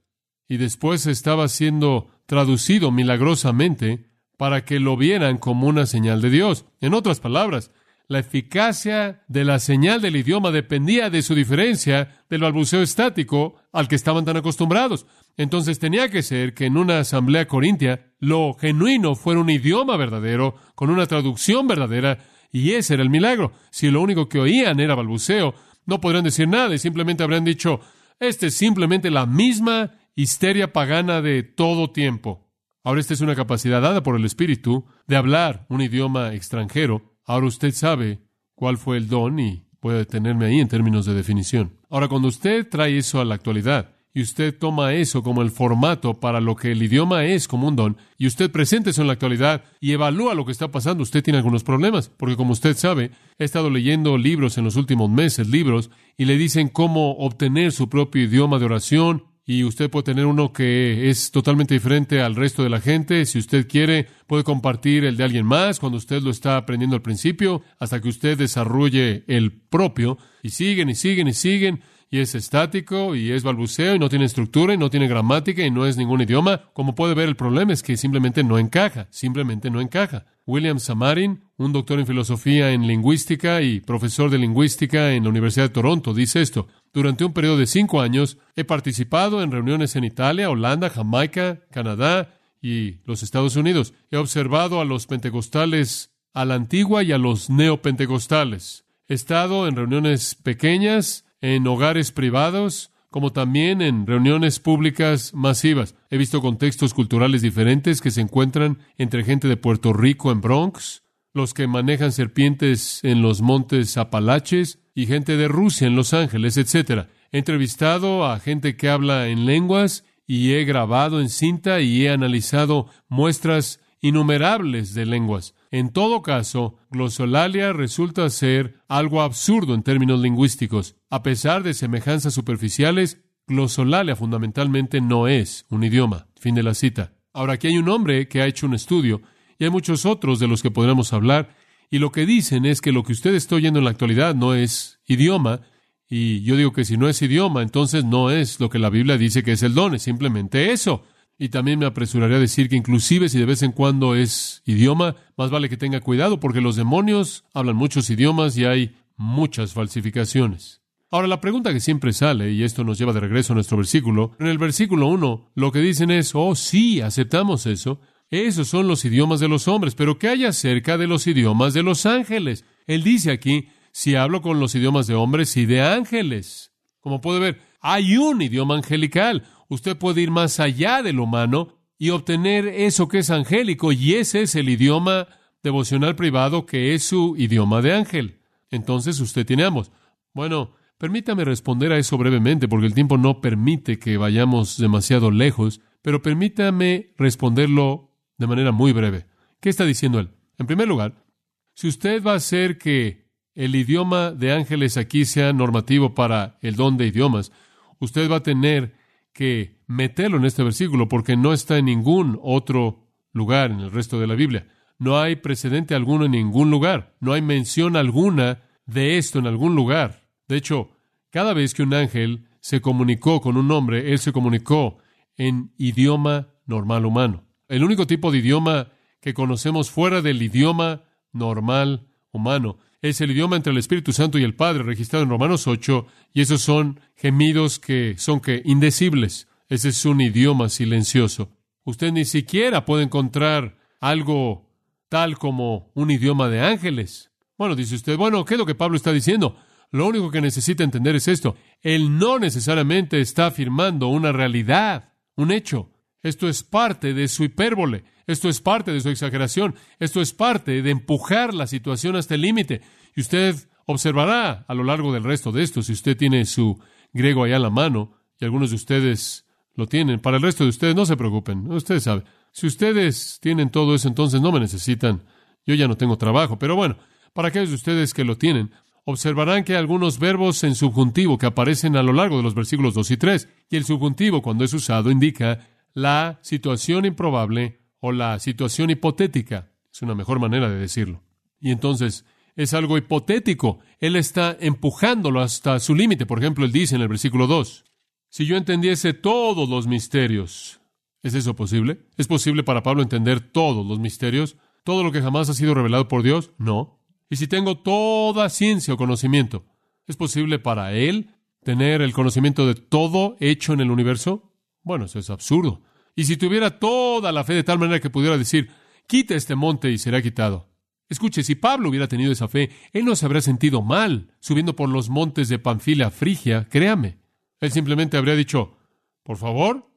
y 0.48 0.58
después 0.58 1.08
estaba 1.08 1.48
siendo 1.48 2.10
traducido 2.25 2.91
milagrosamente 2.91 4.10
para 4.38 4.65
que 4.65 4.79
lo 4.79 4.98
vieran 4.98 5.38
como 5.38 5.67
una 5.67 5.86
señal 5.86 6.22
de 6.22 6.29
Dios. 6.29 6.65
En 6.82 6.94
otras 6.94 7.20
palabras, 7.20 7.72
la 8.08 8.20
eficacia 8.20 9.24
de 9.27 9.44
la 9.46 9.60
señal 9.60 10.01
del 10.01 10.15
idioma 10.15 10.51
dependía 10.51 11.10
de 11.10 11.22
su 11.22 11.34
diferencia 11.34 12.24
del 12.29 12.41
balbuceo 12.41 12.82
estático 12.82 13.55
al 13.72 13.88
que 13.88 13.96
estaban 13.96 14.25
tan 14.25 14.38
acostumbrados. 14.38 15.07
Entonces 15.38 15.79
tenía 15.79 16.09
que 16.09 16.22
ser 16.22 16.53
que 16.53 16.66
en 16.66 16.77
una 16.77 17.00
asamblea 17.00 17.48
corintia 17.48 18.11
lo 18.20 18.53
genuino 18.53 19.16
fuera 19.16 19.42
un 19.42 19.50
idioma 19.50 19.98
verdadero, 19.98 20.55
con 20.75 20.90
una 20.90 21.07
traducción 21.07 21.68
verdadera, 21.68 22.20
y 22.51 22.72
ese 22.72 22.94
era 22.94 23.03
el 23.03 23.09
milagro. 23.09 23.51
Si 23.72 23.90
lo 23.90 24.01
único 24.01 24.29
que 24.29 24.40
oían 24.40 24.79
era 24.79 24.96
balbuceo, 24.96 25.55
no 25.85 26.00
podrían 26.00 26.24
decir 26.24 26.48
nada 26.48 26.74
y 26.74 26.79
simplemente 26.79 27.24
habrían 27.24 27.44
dicho, 27.44 27.81
esta 28.20 28.48
es 28.48 28.55
simplemente 28.55 29.11
la 29.11 29.25
misma 29.25 29.92
histeria 30.16 30.74
pagana 30.74 31.22
de 31.22 31.44
todo 31.44 31.92
tiempo. 31.92 32.51
Ahora 32.84 33.01
esta 33.01 33.14
es 33.14 33.22
una 33.22 33.36
capacidad 33.36 33.82
dada 33.82 34.04
por 34.04 34.16
el 34.16 34.25
Espíritu 34.25 34.86
de 35.08 35.16
hablar 35.16 35.66
un 35.70 35.82
idioma 35.82 36.34
extranjero 36.34 37.16
Ahora 37.25 37.48
usted 37.48 37.74
sabe 37.74 38.20
cuál 38.54 38.78
fue 38.78 38.98
el 38.98 39.08
don 39.08 39.40
y 39.40 39.66
a 39.84 39.94
detenerme 39.94 40.46
ahí 40.48 40.60
en 40.60 40.68
términos 40.68 41.06
de 41.06 41.14
definición. 41.14 41.78
Ahora, 41.92 42.08
cuando 42.08 42.28
usted 42.28 42.68
trae 42.68 42.98
eso 42.98 43.22
a 43.22 43.25
la 43.25 43.36
actualidad 43.36 43.92
y 44.16 44.22
usted 44.22 44.58
toma 44.58 44.94
eso 44.94 45.22
como 45.22 45.44
el 45.44 45.51
formato 45.51 46.20
para 46.20 46.42
lo 46.42 46.56
que 46.56 46.72
el 46.72 46.82
idioma 46.82 47.25
es 47.25 47.48
como 47.48 47.68
un 47.68 47.75
don, 47.75 47.98
y 48.18 48.25
usted 48.25 48.50
presenta 48.50 48.90
eso 48.90 49.01
en 49.01 49.08
la 49.08 49.14
actualidad 49.14 49.64
y 49.82 49.92
evalúa 49.92 50.34
lo 50.34 50.46
que 50.46 50.54
está 50.54 50.72
pasando, 50.72 51.04
usted 51.04 51.22
tiene 51.22 51.38
algunos 51.38 51.64
problemas, 51.64 52.10
porque 52.10 52.38
como 52.38 52.54
usted 52.54 52.75
sabe, 52.78 53.12
he 53.38 53.44
estado 53.44 53.70
leyendo 53.70 54.18
libros 54.18 54.58
en 54.58 54.64
los 54.64 54.78
últimos 54.78 55.10
meses, 55.10 55.50
libros, 55.50 55.92
y 56.18 56.25
le 56.25 56.38
dicen 56.38 56.70
cómo 56.70 57.12
obtener 57.18 57.74
su 57.74 57.90
propio 57.90 58.24
idioma 58.24 58.58
de 58.58 58.66
oración, 58.66 59.25
y 59.46 59.64
usted 59.64 59.92
puede 59.92 60.05
tener 60.05 60.25
uno 60.25 60.51
que 60.51 61.10
es 61.10 61.29
totalmente 61.29 61.75
diferente 61.75 62.20
al 62.22 62.36
resto 62.36 62.64
de 62.64 62.70
la 62.70 62.81
gente. 62.81 63.25
Si 63.25 63.38
usted 63.38 63.68
quiere, 63.68 64.08
puede 64.25 64.44
compartir 64.44 65.05
el 65.05 65.18
de 65.18 65.24
alguien 65.24 65.46
más 65.46 65.79
cuando 65.79 66.00
usted 66.00 66.22
lo 66.24 66.31
está 66.31 66.58
aprendiendo 66.58 66.96
al 66.96 67.03
principio, 67.03 67.62
hasta 67.77 68.01
que 68.01 68.10
usted 68.10 68.38
desarrolle 68.38 69.24
el 69.27 69.51
propio. 69.51 70.18
Y 70.42 70.50
siguen 70.50 70.90
y 70.90 70.96
siguen 70.96 71.27
y 71.27 71.34
siguen. 71.34 71.81
Y 72.09 72.20
es 72.20 72.35
estático 72.35 73.15
y 73.15 73.31
es 73.31 73.44
balbuceo 73.44 73.96
y 73.96 74.00
no 74.00 74.09
tiene 74.09 74.25
estructura 74.25 74.74
y 74.74 74.77
no 74.77 74.89
tiene 74.89 75.07
gramática 75.07 75.65
y 75.65 75.72
no 75.72 75.85
es 75.85 75.98
ningún 75.98 76.22
idioma. 76.22 76.70
Como 76.74 76.96
puede 76.96 77.13
ver, 77.13 77.27
el 77.27 77.35
problema 77.35 77.74
es 77.74 77.83
que 77.83 77.98
simplemente 77.98 78.44
no 78.44 78.57
encaja. 78.59 79.07
Simplemente 79.09 79.70
no 79.70 79.81
encaja. 79.81 80.25
William 80.46 80.79
Samarin, 80.79 81.44
un 81.57 81.74
doctor 81.74 82.00
en 82.00 82.05
filosofía 82.05 82.72
en 82.72 82.85
lingüística 82.85 83.61
y 83.61 83.79
profesor 83.79 84.29
de 84.29 84.37
lingüística 84.37 85.13
en 85.13 85.24
la 85.24 85.29
Universidad 85.29 85.65
de 85.65 85.74
Toronto, 85.74 86.13
dice 86.13 86.41
esto. 86.41 86.68
Durante 86.94 87.25
un 87.25 87.33
periodo 87.33 87.57
de 87.57 87.65
cinco 87.65 88.00
años 88.01 88.37
he 88.55 88.63
participado 88.63 89.41
en 89.41 89.51
reuniones 89.51 89.96
en 89.96 90.03
Italia, 90.03 90.50
Holanda, 90.50 90.89
Jamaica, 90.89 91.61
Canadá 91.72 92.37
y 92.61 93.00
los 93.05 93.24
Estados 93.24 93.55
Unidos. 93.55 93.94
He 94.11 94.18
observado 94.18 94.79
a 94.79 94.85
los 94.85 95.07
pentecostales 95.07 96.11
a 96.35 96.46
la 96.46 96.55
antigua 96.55 97.01
y 97.01 97.11
a 97.11 97.18
los 97.18 97.50
neopentecostales. 97.50 98.85
He 99.07 99.13
estado 99.13 99.68
en 99.68 99.75
reuniones 99.75 100.35
pequeñas, 100.35 101.25
en 101.46 101.68
hogares 101.68 102.12
privados, 102.12 102.92
como 103.12 103.31
también 103.31 103.84
en 103.84 104.08
reuniones 104.08 104.60
públicas 104.60 105.31
masivas. 105.36 105.96
He 106.10 106.18
visto 106.18 106.42
contextos 106.42 106.96
culturales 106.96 107.44
diferentes 107.44 108.01
que 108.01 108.10
se 108.10 108.22
encuentran 108.22 108.79
entre 108.98 109.24
gente 109.24 109.48
de 109.48 109.55
Puerto 109.55 109.94
Rico 109.94 110.31
en 110.31 110.42
Bronx, 110.42 111.03
los 111.34 111.53
que 111.53 111.68
manejan 111.68 112.12
serpientes 112.12 113.00
en 113.03 113.22
los 113.22 113.42
montes 113.42 113.96
Apalaches, 113.98 114.79
y 114.96 115.05
gente 115.05 115.38
de 115.38 115.48
Rusia 115.48 115.86
en 115.88 115.96
Los 115.96 116.14
Ángeles, 116.14 116.58
etc. 116.58 117.08
He 117.31 117.38
entrevistado 117.38 118.25
a 118.25 118.40
gente 118.40 118.75
que 118.75 118.90
habla 118.90 119.27
en 119.27 119.46
lenguas 119.46 120.03
y 120.25 120.53
he 120.53 120.64
grabado 120.64 121.22
en 121.22 121.29
cinta 121.29 121.81
y 121.81 122.05
he 122.05 122.10
analizado 122.10 122.88
muestras 123.08 123.81
innumerables 124.01 124.94
de 124.94 125.05
lenguas. 125.05 125.53
En 125.72 125.92
todo 125.92 126.22
caso, 126.22 126.78
glosolalia 126.90 127.74
resulta 127.74 128.30
ser 128.30 128.82
algo 128.88 129.22
absurdo 129.22 129.74
en 129.74 129.84
términos 129.84 130.20
lingüísticos. 130.20 130.96
A 131.10 131.24
pesar 131.24 131.64
de 131.64 131.74
semejanzas 131.74 132.34
superficiales, 132.34 133.24
glosolalia 133.48 134.16
fundamentalmente 134.16 135.01
no 135.01 135.28
es 135.28 135.66
un 135.70 135.84
idioma. 135.84 136.28
Fin 136.40 136.56
de 136.56 136.64
la 136.64 136.74
cita. 136.74 137.14
Ahora, 137.34 137.54
aquí 137.54 137.68
hay 137.68 137.78
un 137.78 137.90
hombre 137.90 138.28
que 138.28 138.42
ha 138.42 138.48
hecho 138.48 138.66
un 138.66 138.74
estudio 138.74 139.22
y 139.58 139.66
hay 139.66 139.70
muchos 139.70 140.06
otros 140.06 140.40
de 140.40 140.48
los 140.48 140.62
que 140.62 140.72
podremos 140.72 141.14
hablar 141.14 141.56
y 141.90 142.00
lo 142.00 142.12
que 142.12 142.25
dicen 142.25 142.66
es 142.66 142.82
que 142.82 142.92
lo 142.92 143.04
que 143.04 143.14
usted 143.14 143.34
está 143.36 143.56
oyendo 143.56 143.80
en 143.80 143.86
la 143.86 143.92
actualidad 143.92 144.36
no 144.36 144.54
es 144.54 145.00
idioma, 145.06 145.62
y 146.08 146.42
yo 146.42 146.56
digo 146.56 146.72
que 146.72 146.86
si 146.86 146.98
no 146.98 147.10
es 147.10 147.22
idioma, 147.22 147.62
entonces 147.62 148.06
no 148.06 148.30
es 148.30 148.60
lo 148.60 148.70
que 148.70 148.80
la 148.80 148.90
Biblia 148.90 149.18
dice 149.18 149.44
que 149.44 149.54
es 149.54 149.64
el 149.64 149.74
don, 149.74 149.96
es 149.96 150.04
simplemente 150.04 150.72
eso. 150.72 151.04
Y 151.38 151.50
también 151.50 151.80
me 151.80 151.86
apresuraría 151.86 152.38
a 152.38 152.40
decir 152.40 152.70
que 152.70 152.78
inclusive 152.78 153.28
si 153.28 153.38
de 153.40 153.46
vez 153.46 153.62
en 153.62 153.72
cuando 153.72 154.16
es 154.16 154.62
idioma, 154.66 155.16
más 155.38 155.50
vale 155.50 155.70
que 155.70 155.78
tenga 155.78 156.00
cuidado 156.00 156.40
porque 156.40 156.62
los 156.62 156.76
demonios 156.76 157.44
hablan 157.54 157.76
muchos 157.76 158.10
idiomas 158.10 158.58
y 158.58 158.66
hay 158.66 158.96
muchas 159.18 159.74
falsificaciones. 159.74 160.82
Ahora, 161.12 161.28
la 161.28 161.42
pregunta 161.42 161.72
que 161.72 161.80
siempre 161.80 162.14
sale, 162.14 162.52
y 162.52 162.64
esto 162.64 162.84
nos 162.84 162.98
lleva 162.98 163.14
de 163.14 163.20
regreso 163.20 163.54
a 163.54 163.56
nuestro 163.56 163.78
versículo, 163.78 164.32
en 164.40 164.48
el 164.48 164.58
versículo 164.58 165.08
1 165.08 165.52
lo 165.56 165.72
que 165.72 165.80
dicen 165.80 166.12
es, 166.12 166.32
oh 166.34 166.56
sí, 166.56 167.00
aceptamos 167.00 167.66
eso, 167.68 168.00
esos 168.30 168.68
son 168.68 168.88
los 168.88 169.06
idiomas 169.06 169.40
de 169.40 169.48
los 169.48 169.68
hombres, 169.68 169.96
pero 169.96 170.18
¿qué 170.18 170.30
hay 170.30 170.46
acerca 170.46 170.98
de 170.98 171.08
los 171.08 171.28
idiomas 171.28 171.74
de 171.74 171.84
los 171.84 172.06
ángeles? 172.06 172.66
Él 172.88 173.04
dice 173.04 173.32
aquí, 173.32 173.70
si 173.92 174.16
hablo 174.16 174.42
con 174.42 174.60
los 174.60 174.76
idiomas 174.76 175.08
de 175.08 175.16
hombres 175.16 175.56
y 175.56 175.66
de 175.66 175.82
ángeles. 175.82 176.74
Como 177.00 177.22
puede 177.22 177.40
ver, 177.40 177.62
hay 177.80 178.18
un 178.18 178.42
idioma 178.42 178.76
angelical. 178.76 179.44
Usted 179.68 179.98
puede 179.98 180.22
ir 180.22 180.32
más 180.32 180.60
allá 180.60 181.01
del 181.01 181.20
humano 181.20 181.80
y 181.98 182.10
obtener 182.10 182.68
eso 182.68 183.08
que 183.08 183.20
es 183.20 183.30
angélico, 183.30 183.92
y 183.92 184.16
ese 184.16 184.42
es 184.42 184.56
el 184.56 184.70
idioma 184.70 185.28
devocional 185.64 186.16
privado 186.16 186.66
que 186.66 186.94
es 186.94 187.04
su 187.04 187.36
idioma 187.38 187.82
de 187.82 187.94
ángel. 187.94 188.42
Entonces 188.70 189.20
usted 189.20 189.46
tiene 189.46 189.64
ambos. 189.64 189.92
Bueno, 190.34 190.75
permítame 190.98 191.46
responder 191.46 191.92
a 191.92 191.98
eso 191.98 192.18
brevemente, 192.18 192.68
porque 192.68 192.88
el 192.88 192.94
tiempo 192.94 193.18
no 193.18 193.42
permite 193.42 193.98
que 193.98 194.18
vayamos 194.18 194.78
demasiado 194.78 195.32
lejos, 195.32 195.82
pero 196.01 196.22
permítame 196.22 197.14
responderlo 197.18 198.12
de 198.38 198.48
manera 198.48 198.72
muy 198.72 198.92
breve. 198.92 199.25
¿Qué 199.60 199.70
está 199.70 199.86
diciendo 199.86 200.20
él? 200.20 200.30
En 200.58 200.68
primer 200.68 200.88
lugar, 200.88 201.25
si 201.74 201.88
usted 201.88 202.24
va 202.24 202.34
a 202.34 202.38
hacer 202.38 202.78
que 202.78 203.25
el 203.56 203.75
idioma 203.75 204.32
de 204.32 204.51
ángeles 204.51 204.98
aquí 204.98 205.25
sea 205.25 205.54
normativo 205.54 206.14
para 206.14 206.60
el 206.62 206.75
don 206.75 206.98
de 206.98 207.08
idiomas, 207.08 207.51
usted 208.00 208.30
va 208.30 208.38
a 208.38 208.44
tener 208.44 208.94
que 209.36 209.82
meterlo 209.86 210.38
en 210.38 210.46
este 210.46 210.64
versículo 210.64 211.10
porque 211.10 211.36
no 211.36 211.52
está 211.52 211.78
en 211.78 211.86
ningún 211.86 212.40
otro 212.42 213.04
lugar 213.34 213.70
en 213.70 213.82
el 213.82 213.92
resto 213.92 214.18
de 214.18 214.28
la 214.28 214.34
Biblia. 214.34 214.66
No 214.98 215.20
hay 215.20 215.36
precedente 215.36 215.94
alguno 215.94 216.24
en 216.24 216.32
ningún 216.32 216.72
lugar. 216.72 217.18
No 217.20 217.34
hay 217.34 217.42
mención 217.42 217.98
alguna 217.98 218.64
de 218.86 219.18
esto 219.18 219.38
en 219.38 219.46
algún 219.46 219.76
lugar. 219.76 220.30
De 220.48 220.56
hecho, 220.56 220.90
cada 221.32 221.54
vez 221.54 221.74
que 221.74 221.84
un 221.84 221.94
ángel 221.94 222.48
se 222.62 222.80
comunicó 222.80 223.42
con 223.42 223.58
un 223.58 223.70
hombre, 223.72 224.14
él 224.14 224.20
se 224.20 224.32
comunicó 224.32 225.00
en 225.36 225.74
idioma 225.78 226.48
normal 226.66 227.06
humano. 227.06 227.44
El 227.68 227.84
único 227.84 228.08
tipo 228.08 228.32
de 228.32 228.38
idioma 228.38 228.94
que 229.20 229.34
conocemos 229.34 229.92
fuera 229.92 230.22
del 230.22 230.42
idioma 230.42 231.04
normal 231.34 232.08
humano 232.38 232.78
es 233.02 233.22
el 233.22 233.32
idioma 233.32 233.56
entre 233.56 233.72
el 233.72 233.78
Espíritu 233.78 234.14
Santo 234.14 234.38
y 234.40 234.44
el 234.44 234.56
Padre, 234.56 234.84
registrado 234.84 235.24
en 235.24 235.30
Romanos 235.30 235.68
8, 235.68 236.08
y 236.34 236.42
esos 236.42 236.62
son 236.62 237.00
gemidos 237.16 237.80
que 237.80 238.16
son 238.18 238.40
que 238.40 238.62
indecibles. 238.66 239.48
Ese 239.70 239.90
es 239.90 240.06
un 240.06 240.22
idioma 240.22 240.70
silencioso. 240.70 241.52
Usted 241.84 242.12
ni 242.12 242.26
siquiera 242.26 242.86
puede 242.86 243.04
encontrar 243.04 243.78
algo 244.00 244.70
tal 245.10 245.38
como 245.38 245.92
un 245.94 246.10
idioma 246.12 246.50
de 246.50 246.62
ángeles. 246.62 247.32
Bueno, 247.58 247.76
dice 247.76 247.96
usted, 247.96 248.18
bueno, 248.18 248.44
¿qué 248.44 248.56
es 248.56 248.58
lo 248.58 248.66
que 248.66 248.76
Pablo 248.76 248.98
está 248.98 249.14
diciendo? 249.14 249.56
Lo 249.92 250.08
único 250.08 250.32
que 250.32 250.42
necesita 250.42 250.84
entender 250.84 251.16
es 251.16 251.28
esto. 251.28 251.56
Él 251.82 252.18
no 252.18 252.40
necesariamente 252.40 253.22
está 253.22 253.48
afirmando 253.48 254.08
una 254.08 254.32
realidad, 254.32 255.14
un 255.36 255.52
hecho. 255.52 255.92
Esto 256.25 256.50
es 256.50 256.64
parte 256.64 257.14
de 257.14 257.27
su 257.27 257.44
hipérbole. 257.44 258.03
Esto 258.25 258.50
es 258.50 258.59
parte 258.59 258.92
de 258.92 259.00
su 259.00 259.09
exageración. 259.09 259.75
Esto 260.00 260.22
es 260.22 260.33
parte 260.33 260.81
de 260.81 260.90
empujar 260.90 261.53
la 261.53 261.68
situación 261.68 262.16
hasta 262.16 262.33
el 262.33 262.42
límite. 262.42 262.81
Y 263.16 263.22
usted 263.22 263.55
observará 263.85 264.66
a 264.68 264.74
lo 264.74 264.83
largo 264.83 265.14
del 265.14 265.24
resto 265.24 265.51
de 265.51 265.61
esto, 265.61 265.83
si 265.83 265.94
usted 265.94 266.18
tiene 266.18 266.46
su 266.46 266.79
griego 267.14 267.44
allá 267.44 267.57
en 267.57 267.61
la 267.61 267.70
mano, 267.70 268.18
y 268.40 268.46
algunos 268.46 268.72
de 268.72 268.77
ustedes 268.77 269.46
lo 269.75 269.85
tienen. 269.85 270.20
Para 270.20 270.38
el 270.38 270.42
resto 270.42 270.64
de 270.64 270.72
ustedes, 270.72 270.96
no 270.96 271.05
se 271.05 271.16
preocupen. 271.16 271.72
Ustedes 271.72 272.01
saben. 272.01 272.24
Si 272.51 272.66
ustedes 272.66 273.38
tienen 273.40 273.70
todo 273.70 273.94
eso, 273.94 274.07
entonces 274.07 274.42
no 274.42 274.51
me 274.51 274.59
necesitan. 274.59 275.25
Yo 275.64 275.75
ya 275.75 275.88
no 275.88 275.96
tengo 275.96 276.18
trabajo. 276.18 276.57
Pero 276.57 276.75
bueno, 276.75 276.98
para 277.33 277.50
aquellos 277.50 277.70
de 277.70 277.75
ustedes 277.75 278.16
que 278.16 278.24
lo 278.24 278.35
tienen, 278.35 278.72
observarán 279.03 279.64
que 279.64 279.74
hay 279.74 279.77
algunos 279.77 280.18
verbos 280.18 280.64
en 280.64 280.74
subjuntivo 280.74 281.38
que 281.38 281.46
aparecen 281.46 281.96
a 281.96 282.01
lo 282.01 282.14
largo 282.14 282.38
de 282.38 282.44
los 282.44 282.55
versículos 282.55 282.96
2 282.96 283.11
y 283.11 283.18
3. 283.18 283.50
Y 283.70 283.75
el 283.75 283.85
subjuntivo, 283.85 284.42
cuando 284.42 284.64
es 284.64 284.74
usado, 284.74 285.11
indica 285.11 285.68
la 285.96 286.40
situación 286.44 287.05
improbable 287.05 287.79
o 288.00 288.12
la 288.12 288.38
situación 288.38 288.92
hipotética. 288.92 289.72
Es 289.92 290.03
una 290.03 290.14
mejor 290.14 290.40
manera 290.40 290.70
de 290.70 290.75
decirlo. 290.75 291.24
Y 291.60 291.72
entonces 291.72 292.25
es 292.55 292.74
algo 292.74 292.98
hipotético. 292.98 293.79
Él 294.00 294.18
está 294.18 294.55
empujándolo 294.60 295.40
hasta 295.42 295.79
su 295.79 295.96
límite. 295.96 296.25
Por 296.25 296.40
ejemplo, 296.40 296.66
él 296.66 296.72
dice 296.72 296.96
en 296.96 297.01
el 297.01 297.08
versículo 297.08 297.48
2, 297.48 297.86
si 298.29 298.46
yo 298.46 298.58
entendiese 298.58 299.14
todos 299.14 299.70
los 299.70 299.88
misterios, 299.88 300.81
¿es 301.24 301.34
eso 301.34 301.55
posible? 301.55 302.05
¿Es 302.18 302.27
posible 302.27 302.64
para 302.64 302.84
Pablo 302.84 303.01
entender 303.01 303.40
todos 303.40 303.86
los 303.86 303.98
misterios? 303.98 304.58
¿Todo 304.84 305.01
lo 305.01 305.14
que 305.14 305.22
jamás 305.22 305.50
ha 305.50 305.53
sido 305.53 305.74
revelado 305.74 306.10
por 306.10 306.22
Dios? 306.22 306.51
No. 306.58 307.00
Y 307.29 307.38
si 307.38 307.48
tengo 307.48 307.77
toda 307.77 308.50
ciencia 308.50 308.94
o 308.94 308.98
conocimiento, 308.98 309.66
¿es 310.05 310.18
posible 310.18 310.60
para 310.60 310.92
él 310.94 311.31
tener 311.64 312.01
el 312.01 312.12
conocimiento 312.12 312.68
de 312.68 312.75
todo 312.75 313.38
hecho 313.40 313.72
en 313.72 313.79
el 313.79 313.90
universo? 313.90 314.51
Bueno, 314.86 315.06
eso 315.06 315.20
es 315.20 315.30
absurdo. 315.32 315.82
Y 316.16 316.24
si 316.26 316.38
tuviera 316.38 316.80
toda 316.80 317.32
la 317.32 317.44
fe 317.44 317.56
de 317.56 317.64
tal 317.64 317.80
manera 317.80 318.00
que 318.00 318.12
pudiera 318.12 318.38
decir, 318.38 318.70
quita 319.08 319.36
este 319.36 319.56
monte 319.56 319.92
y 319.92 319.98
será 319.98 320.22
quitado. 320.22 320.70
Escuche, 321.10 321.44
si 321.44 321.56
Pablo 321.56 321.90
hubiera 321.90 322.08
tenido 322.08 322.32
esa 322.32 322.48
fe, 322.48 322.70
él 322.94 323.04
no 323.04 323.16
se 323.16 323.26
habría 323.26 323.42
sentido 323.42 323.82
mal 323.82 324.32
subiendo 324.40 324.76
por 324.76 324.88
los 324.88 325.10
montes 325.10 325.50
de 325.50 325.60
Panfilia, 325.60 326.12
Frigia, 326.12 326.68
créame. 326.70 327.18
Él 327.60 327.72
simplemente 327.72 328.16
habría 328.16 328.36
dicho, 328.36 328.78
por 329.24 329.38
favor, 329.38 329.90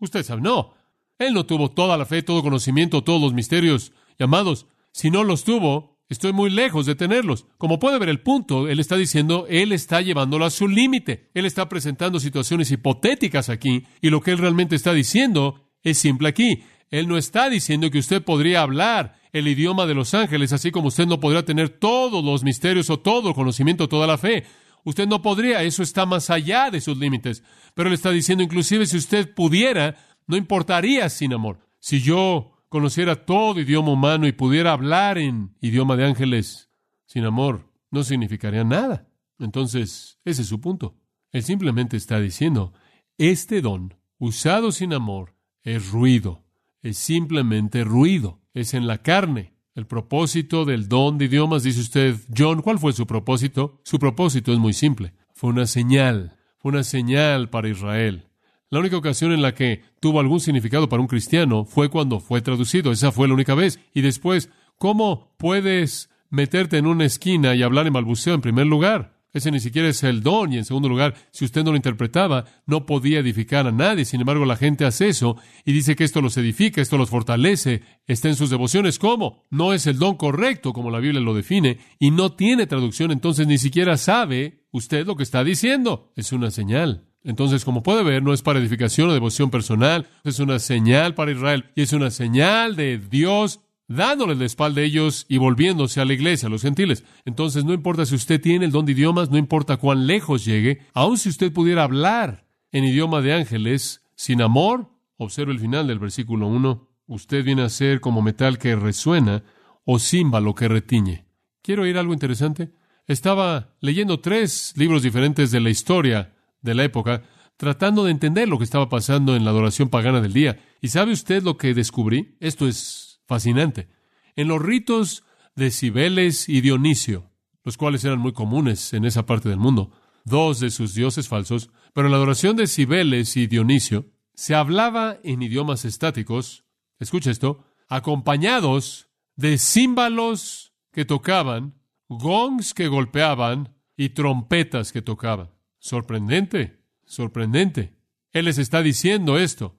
usted 0.00 0.22
sabe, 0.22 0.40
no. 0.40 0.72
Él 1.18 1.34
no 1.34 1.44
tuvo 1.44 1.70
toda 1.70 1.96
la 1.98 2.06
fe, 2.06 2.22
todo 2.22 2.42
conocimiento, 2.42 3.04
todos 3.04 3.20
los 3.20 3.34
misterios 3.34 3.92
llamados. 4.18 4.66
Si 4.90 5.10
no 5.10 5.22
los 5.22 5.44
tuvo, 5.44 5.93
estoy 6.14 6.32
muy 6.32 6.48
lejos 6.48 6.86
de 6.86 6.94
tenerlos. 6.94 7.46
Como 7.58 7.78
puede 7.78 7.98
ver 7.98 8.08
el 8.08 8.20
punto, 8.20 8.68
él 8.68 8.80
está 8.80 8.96
diciendo, 8.96 9.46
él 9.50 9.72
está 9.72 10.00
llevándolo 10.00 10.44
a 10.44 10.50
su 10.50 10.66
límite. 10.66 11.30
Él 11.34 11.44
está 11.44 11.68
presentando 11.68 12.20
situaciones 12.20 12.70
hipotéticas 12.70 13.50
aquí, 13.50 13.84
y 14.00 14.10
lo 14.10 14.20
que 14.20 14.30
él 14.30 14.38
realmente 14.38 14.76
está 14.76 14.92
diciendo 14.92 15.70
es 15.82 15.98
simple 15.98 16.28
aquí. 16.28 16.62
Él 16.90 17.08
no 17.08 17.18
está 17.18 17.50
diciendo 17.50 17.90
que 17.90 17.98
usted 17.98 18.22
podría 18.22 18.62
hablar 18.62 19.16
el 19.32 19.48
idioma 19.48 19.84
de 19.86 19.94
los 19.94 20.14
ángeles, 20.14 20.52
así 20.52 20.70
como 20.70 20.88
usted 20.88 21.06
no 21.06 21.18
podría 21.20 21.44
tener 21.44 21.68
todos 21.68 22.24
los 22.24 22.44
misterios 22.44 22.88
o 22.88 23.00
todo 23.00 23.30
el 23.30 23.34
conocimiento, 23.34 23.88
toda 23.88 24.06
la 24.06 24.16
fe. 24.16 24.44
Usted 24.84 25.08
no 25.08 25.20
podría, 25.20 25.62
eso 25.62 25.82
está 25.82 26.06
más 26.06 26.30
allá 26.30 26.70
de 26.70 26.80
sus 26.80 26.96
límites. 26.96 27.42
Pero 27.74 27.88
él 27.88 27.94
está 27.94 28.10
diciendo, 28.10 28.44
inclusive 28.44 28.86
si 28.86 28.96
usted 28.96 29.34
pudiera, 29.34 29.96
no 30.26 30.36
importaría 30.36 31.08
sin 31.08 31.32
amor. 31.34 31.58
Si 31.80 32.00
yo 32.00 32.53
conociera 32.74 33.24
todo 33.24 33.60
idioma 33.60 33.92
humano 33.92 34.26
y 34.26 34.32
pudiera 34.32 34.72
hablar 34.72 35.16
en 35.16 35.54
idioma 35.60 35.94
de 35.94 36.06
ángeles 36.06 36.72
sin 37.06 37.24
amor, 37.24 37.70
no 37.92 38.02
significaría 38.02 38.64
nada. 38.64 39.06
Entonces, 39.38 40.18
ese 40.24 40.42
es 40.42 40.48
su 40.48 40.60
punto. 40.60 40.96
Él 41.30 41.44
simplemente 41.44 41.96
está 41.96 42.18
diciendo, 42.18 42.72
este 43.16 43.60
don, 43.60 43.94
usado 44.18 44.72
sin 44.72 44.92
amor, 44.92 45.36
es 45.62 45.92
ruido, 45.92 46.42
es 46.82 46.98
simplemente 46.98 47.84
ruido, 47.84 48.40
es 48.54 48.74
en 48.74 48.88
la 48.88 48.98
carne. 48.98 49.54
El 49.76 49.86
propósito 49.86 50.64
del 50.64 50.88
don 50.88 51.16
de 51.16 51.26
idiomas, 51.26 51.62
dice 51.62 51.80
usted, 51.80 52.16
John, 52.36 52.60
¿cuál 52.60 52.80
fue 52.80 52.92
su 52.92 53.06
propósito? 53.06 53.80
Su 53.84 54.00
propósito 54.00 54.52
es 54.52 54.58
muy 54.58 54.72
simple. 54.72 55.14
Fue 55.32 55.50
una 55.50 55.68
señal, 55.68 56.36
fue 56.58 56.72
una 56.72 56.82
señal 56.82 57.50
para 57.50 57.68
Israel. 57.68 58.30
La 58.74 58.80
única 58.80 58.96
ocasión 58.96 59.30
en 59.30 59.40
la 59.40 59.54
que 59.54 59.82
tuvo 60.00 60.18
algún 60.18 60.40
significado 60.40 60.88
para 60.88 61.00
un 61.00 61.06
cristiano 61.06 61.64
fue 61.64 61.90
cuando 61.90 62.18
fue 62.18 62.40
traducido. 62.40 62.90
Esa 62.90 63.12
fue 63.12 63.28
la 63.28 63.34
única 63.34 63.54
vez. 63.54 63.78
Y 63.94 64.00
después, 64.00 64.50
¿cómo 64.78 65.32
puedes 65.36 66.10
meterte 66.28 66.78
en 66.78 66.88
una 66.88 67.04
esquina 67.04 67.54
y 67.54 67.62
hablar 67.62 67.86
en 67.86 67.92
balbuceo 67.92 68.34
en 68.34 68.40
primer 68.40 68.66
lugar? 68.66 69.20
Ese 69.32 69.52
ni 69.52 69.60
siquiera 69.60 69.86
es 69.86 70.02
el 70.02 70.24
don. 70.24 70.52
Y 70.52 70.58
en 70.58 70.64
segundo 70.64 70.88
lugar, 70.88 71.14
si 71.30 71.44
usted 71.44 71.62
no 71.62 71.70
lo 71.70 71.76
interpretaba, 71.76 72.46
no 72.66 72.84
podía 72.84 73.20
edificar 73.20 73.68
a 73.68 73.70
nadie. 73.70 74.04
Sin 74.04 74.18
embargo, 74.18 74.44
la 74.44 74.56
gente 74.56 74.84
hace 74.84 75.06
eso 75.06 75.36
y 75.64 75.72
dice 75.72 75.94
que 75.94 76.02
esto 76.02 76.20
los 76.20 76.36
edifica, 76.36 76.82
esto 76.82 76.98
los 76.98 77.10
fortalece, 77.10 77.82
está 78.08 78.28
en 78.28 78.34
sus 78.34 78.50
devociones. 78.50 78.98
¿Cómo? 78.98 79.44
No 79.50 79.72
es 79.72 79.86
el 79.86 80.00
don 80.00 80.16
correcto 80.16 80.72
como 80.72 80.90
la 80.90 80.98
Biblia 80.98 81.20
lo 81.20 81.34
define 81.34 81.78
y 82.00 82.10
no 82.10 82.32
tiene 82.32 82.66
traducción, 82.66 83.12
entonces 83.12 83.46
ni 83.46 83.58
siquiera 83.58 83.96
sabe 83.96 84.64
usted 84.72 85.06
lo 85.06 85.14
que 85.14 85.22
está 85.22 85.44
diciendo. 85.44 86.10
Es 86.16 86.32
una 86.32 86.50
señal. 86.50 87.13
Entonces, 87.24 87.64
como 87.64 87.82
puede 87.82 88.04
ver, 88.04 88.22
no 88.22 88.34
es 88.34 88.42
para 88.42 88.58
edificación 88.58 89.08
o 89.08 89.14
devoción 89.14 89.50
personal, 89.50 90.06
es 90.24 90.38
una 90.38 90.58
señal 90.58 91.14
para 91.14 91.32
Israel 91.32 91.64
y 91.74 91.82
es 91.82 91.92
una 91.94 92.10
señal 92.10 92.76
de 92.76 92.98
Dios 92.98 93.60
dándole 93.88 94.34
la 94.34 94.44
espalda 94.44 94.82
a 94.82 94.84
ellos 94.84 95.24
y 95.28 95.38
volviéndose 95.38 96.00
a 96.00 96.04
la 96.04 96.12
iglesia, 96.12 96.46
a 96.46 96.50
los 96.50 96.62
gentiles. 96.62 97.04
Entonces, 97.24 97.64
no 97.64 97.72
importa 97.72 98.04
si 98.04 98.14
usted 98.14 98.40
tiene 98.40 98.66
el 98.66 98.72
don 98.72 98.84
de 98.84 98.92
idiomas, 98.92 99.30
no 99.30 99.38
importa 99.38 99.78
cuán 99.78 100.06
lejos 100.06 100.44
llegue, 100.44 100.82
aun 100.92 101.16
si 101.16 101.30
usted 101.30 101.52
pudiera 101.52 101.82
hablar 101.82 102.46
en 102.72 102.84
idioma 102.84 103.22
de 103.22 103.32
ángeles 103.32 104.02
sin 104.16 104.42
amor, 104.42 104.90
observe 105.16 105.52
el 105.52 105.60
final 105.60 105.86
del 105.86 105.98
versículo 105.98 106.46
1, 106.46 106.88
usted 107.06 107.42
viene 107.42 107.62
a 107.62 107.68
ser 107.68 108.00
como 108.00 108.20
metal 108.20 108.58
que 108.58 108.76
resuena 108.76 109.42
o 109.84 109.98
címbalo 109.98 110.54
que 110.54 110.68
retiñe. 110.68 111.24
¿Quiero 111.62 111.82
oír 111.82 111.96
algo 111.96 112.12
interesante? 112.12 112.72
Estaba 113.06 113.74
leyendo 113.80 114.20
tres 114.20 114.72
libros 114.76 115.02
diferentes 115.02 115.50
de 115.50 115.60
la 115.60 115.70
historia 115.70 116.33
de 116.64 116.74
la 116.74 116.82
época, 116.82 117.22
tratando 117.56 118.04
de 118.04 118.10
entender 118.10 118.48
lo 118.48 118.58
que 118.58 118.64
estaba 118.64 118.88
pasando 118.88 119.36
en 119.36 119.44
la 119.44 119.50
adoración 119.50 119.88
pagana 119.88 120.20
del 120.20 120.32
día. 120.32 120.58
¿Y 120.80 120.88
sabe 120.88 121.12
usted 121.12 121.44
lo 121.44 121.56
que 121.56 121.74
descubrí? 121.74 122.36
Esto 122.40 122.66
es 122.66 123.20
fascinante. 123.26 123.86
En 124.34 124.48
los 124.48 124.60
ritos 124.60 125.22
de 125.54 125.70
Cibeles 125.70 126.48
y 126.48 126.60
Dionisio, 126.60 127.30
los 127.62 127.76
cuales 127.76 128.04
eran 128.04 128.18
muy 128.18 128.32
comunes 128.32 128.92
en 128.92 129.04
esa 129.04 129.24
parte 129.24 129.48
del 129.48 129.58
mundo, 129.58 129.92
dos 130.24 130.58
de 130.58 130.70
sus 130.70 130.94
dioses 130.94 131.28
falsos, 131.28 131.70
pero 131.92 132.08
en 132.08 132.10
la 132.10 132.16
adoración 132.16 132.56
de 132.56 132.66
Cibeles 132.66 133.36
y 133.36 133.46
Dionisio 133.46 134.06
se 134.34 134.56
hablaba 134.56 135.18
en 135.22 135.42
idiomas 135.42 135.84
estáticos, 135.84 136.64
escucha 136.98 137.30
esto, 137.30 137.64
acompañados 137.88 139.08
de 139.36 139.58
címbalos 139.58 140.72
que 140.90 141.04
tocaban 141.04 141.74
gongs 142.08 142.74
que 142.74 142.88
golpeaban 142.88 143.74
y 143.96 144.10
trompetas 144.10 144.92
que 144.92 145.02
tocaban. 145.02 145.53
Sorprendente, 145.84 146.78
sorprendente. 147.04 147.92
Él 148.32 148.46
les 148.46 148.56
está 148.56 148.80
diciendo 148.80 149.38
esto. 149.38 149.78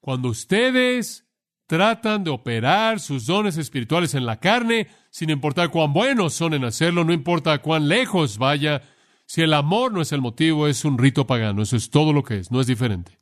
Cuando 0.00 0.28
ustedes 0.28 1.28
tratan 1.68 2.24
de 2.24 2.30
operar 2.30 2.98
sus 2.98 3.26
dones 3.26 3.56
espirituales 3.56 4.14
en 4.14 4.26
la 4.26 4.40
carne, 4.40 4.88
sin 5.10 5.30
importar 5.30 5.70
cuán 5.70 5.92
buenos 5.92 6.34
son 6.34 6.54
en 6.54 6.64
hacerlo, 6.64 7.04
no 7.04 7.12
importa 7.12 7.56
cuán 7.62 7.86
lejos 7.86 8.36
vaya, 8.36 8.82
si 9.26 9.42
el 9.42 9.54
amor 9.54 9.92
no 9.92 10.00
es 10.00 10.10
el 10.10 10.20
motivo, 10.20 10.66
es 10.66 10.84
un 10.84 10.98
rito 10.98 11.24
pagano. 11.24 11.62
Eso 11.62 11.76
es 11.76 11.88
todo 11.88 12.12
lo 12.12 12.24
que 12.24 12.38
es, 12.38 12.50
no 12.50 12.60
es 12.60 12.66
diferente. 12.66 13.20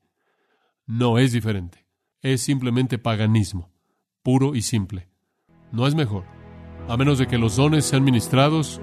No 0.87 1.19
es 1.19 1.33
diferente. 1.33 1.87
Es 2.23 2.41
simplemente 2.41 2.97
paganismo, 2.97 3.71
puro 4.23 4.55
y 4.55 4.63
simple. 4.63 5.11
No 5.71 5.87
es 5.87 5.95
mejor, 5.95 6.25
a 6.89 6.97
menos 6.97 7.19
de 7.19 7.27
que 7.27 7.37
los 7.37 7.57
dones 7.57 7.85
sean 7.85 8.05
ministrados 8.05 8.81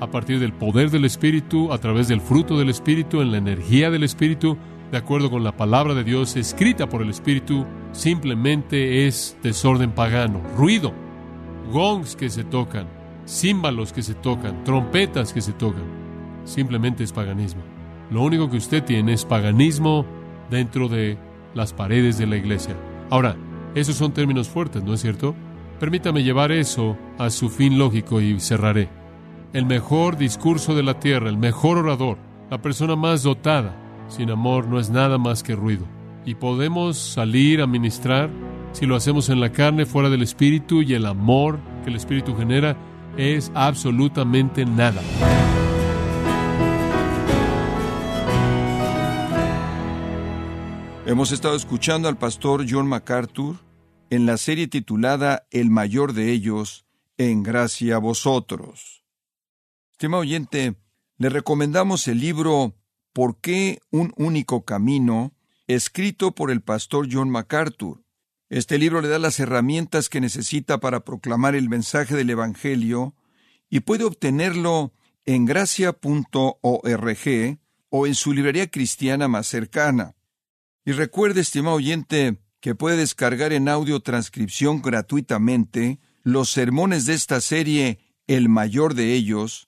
a 0.00 0.10
partir 0.10 0.38
del 0.38 0.52
poder 0.52 0.90
del 0.90 1.04
Espíritu, 1.04 1.72
a 1.72 1.78
través 1.78 2.08
del 2.08 2.20
fruto 2.20 2.58
del 2.58 2.68
Espíritu, 2.68 3.20
en 3.20 3.32
la 3.32 3.38
energía 3.38 3.90
del 3.90 4.04
Espíritu, 4.04 4.56
de 4.90 4.98
acuerdo 4.98 5.30
con 5.30 5.44
la 5.44 5.56
palabra 5.56 5.94
de 5.94 6.04
Dios 6.04 6.36
escrita 6.36 6.88
por 6.88 7.02
el 7.02 7.10
Espíritu, 7.10 7.66
simplemente 7.92 9.06
es 9.06 9.36
desorden 9.42 9.92
pagano, 9.92 10.40
ruido, 10.56 10.92
gongs 11.72 12.16
que 12.16 12.30
se 12.30 12.44
tocan, 12.44 12.86
címbalos 13.26 13.92
que 13.92 14.02
se 14.02 14.14
tocan, 14.14 14.64
trompetas 14.64 15.32
que 15.32 15.40
se 15.40 15.52
tocan. 15.52 15.84
Simplemente 16.44 17.04
es 17.04 17.12
paganismo. 17.12 17.62
Lo 18.10 18.22
único 18.22 18.48
que 18.48 18.56
usted 18.56 18.82
tiene 18.84 19.12
es 19.12 19.24
paganismo 19.24 20.06
dentro 20.50 20.88
de 20.88 21.18
las 21.54 21.74
paredes 21.74 22.16
de 22.16 22.26
la 22.26 22.36
iglesia. 22.36 22.74
Ahora, 23.10 23.36
esos 23.74 23.96
son 23.96 24.12
términos 24.12 24.48
fuertes, 24.48 24.82
¿no 24.82 24.94
es 24.94 25.02
cierto? 25.02 25.34
Permítame 25.78 26.22
llevar 26.22 26.50
eso 26.50 26.96
a 27.18 27.28
su 27.30 27.50
fin 27.50 27.78
lógico 27.78 28.20
y 28.20 28.40
cerraré. 28.40 28.97
El 29.54 29.64
mejor 29.64 30.18
discurso 30.18 30.74
de 30.74 30.82
la 30.82 31.00
tierra, 31.00 31.30
el 31.30 31.38
mejor 31.38 31.78
orador, 31.78 32.18
la 32.50 32.60
persona 32.60 32.96
más 32.96 33.22
dotada, 33.22 33.74
sin 34.08 34.30
amor 34.30 34.66
no 34.66 34.78
es 34.78 34.90
nada 34.90 35.16
más 35.16 35.42
que 35.42 35.56
ruido. 35.56 35.86
Y 36.26 36.34
podemos 36.34 36.98
salir 36.98 37.62
a 37.62 37.66
ministrar 37.66 38.28
si 38.72 38.84
lo 38.84 38.94
hacemos 38.94 39.30
en 39.30 39.40
la 39.40 39.50
carne, 39.50 39.86
fuera 39.86 40.10
del 40.10 40.20
espíritu, 40.20 40.82
y 40.82 40.92
el 40.92 41.06
amor 41.06 41.58
que 41.82 41.88
el 41.88 41.96
espíritu 41.96 42.36
genera 42.36 42.76
es 43.16 43.50
absolutamente 43.54 44.66
nada. 44.66 45.00
Hemos 51.06 51.32
estado 51.32 51.56
escuchando 51.56 52.06
al 52.06 52.18
pastor 52.18 52.66
John 52.68 52.86
MacArthur 52.86 53.56
en 54.10 54.26
la 54.26 54.36
serie 54.36 54.68
titulada 54.68 55.46
El 55.50 55.70
mayor 55.70 56.12
de 56.12 56.32
ellos, 56.32 56.84
en 57.16 57.42
gracia 57.42 57.96
a 57.96 57.98
vosotros. 57.98 59.07
Estimado 59.98 60.20
oyente, 60.20 60.76
le 61.16 61.28
recomendamos 61.28 62.06
el 62.06 62.20
libro 62.20 62.76
¿Por 63.12 63.40
qué 63.40 63.80
un 63.90 64.14
único 64.16 64.64
camino? 64.64 65.34
escrito 65.66 66.36
por 66.36 66.52
el 66.52 66.60
pastor 66.60 67.08
John 67.10 67.30
MacArthur. 67.30 68.04
Este 68.48 68.78
libro 68.78 69.00
le 69.00 69.08
da 69.08 69.18
las 69.18 69.40
herramientas 69.40 70.08
que 70.08 70.20
necesita 70.20 70.78
para 70.78 71.00
proclamar 71.00 71.56
el 71.56 71.68
mensaje 71.68 72.14
del 72.14 72.30
Evangelio 72.30 73.16
y 73.68 73.80
puede 73.80 74.04
obtenerlo 74.04 74.92
en 75.26 75.46
gracia.org 75.46 75.98
o 77.88 78.06
en 78.06 78.14
su 78.14 78.32
librería 78.32 78.70
cristiana 78.70 79.26
más 79.26 79.48
cercana. 79.48 80.14
Y 80.84 80.92
recuerde, 80.92 81.40
estimado 81.40 81.74
oyente, 81.74 82.40
que 82.60 82.76
puede 82.76 82.98
descargar 82.98 83.52
en 83.52 83.68
audio 83.68 83.98
transcripción 83.98 84.80
gratuitamente 84.80 85.98
los 86.22 86.50
sermones 86.50 87.04
de 87.04 87.14
esta 87.14 87.40
serie, 87.40 87.98
el 88.28 88.48
mayor 88.48 88.94
de 88.94 89.14
ellos, 89.14 89.67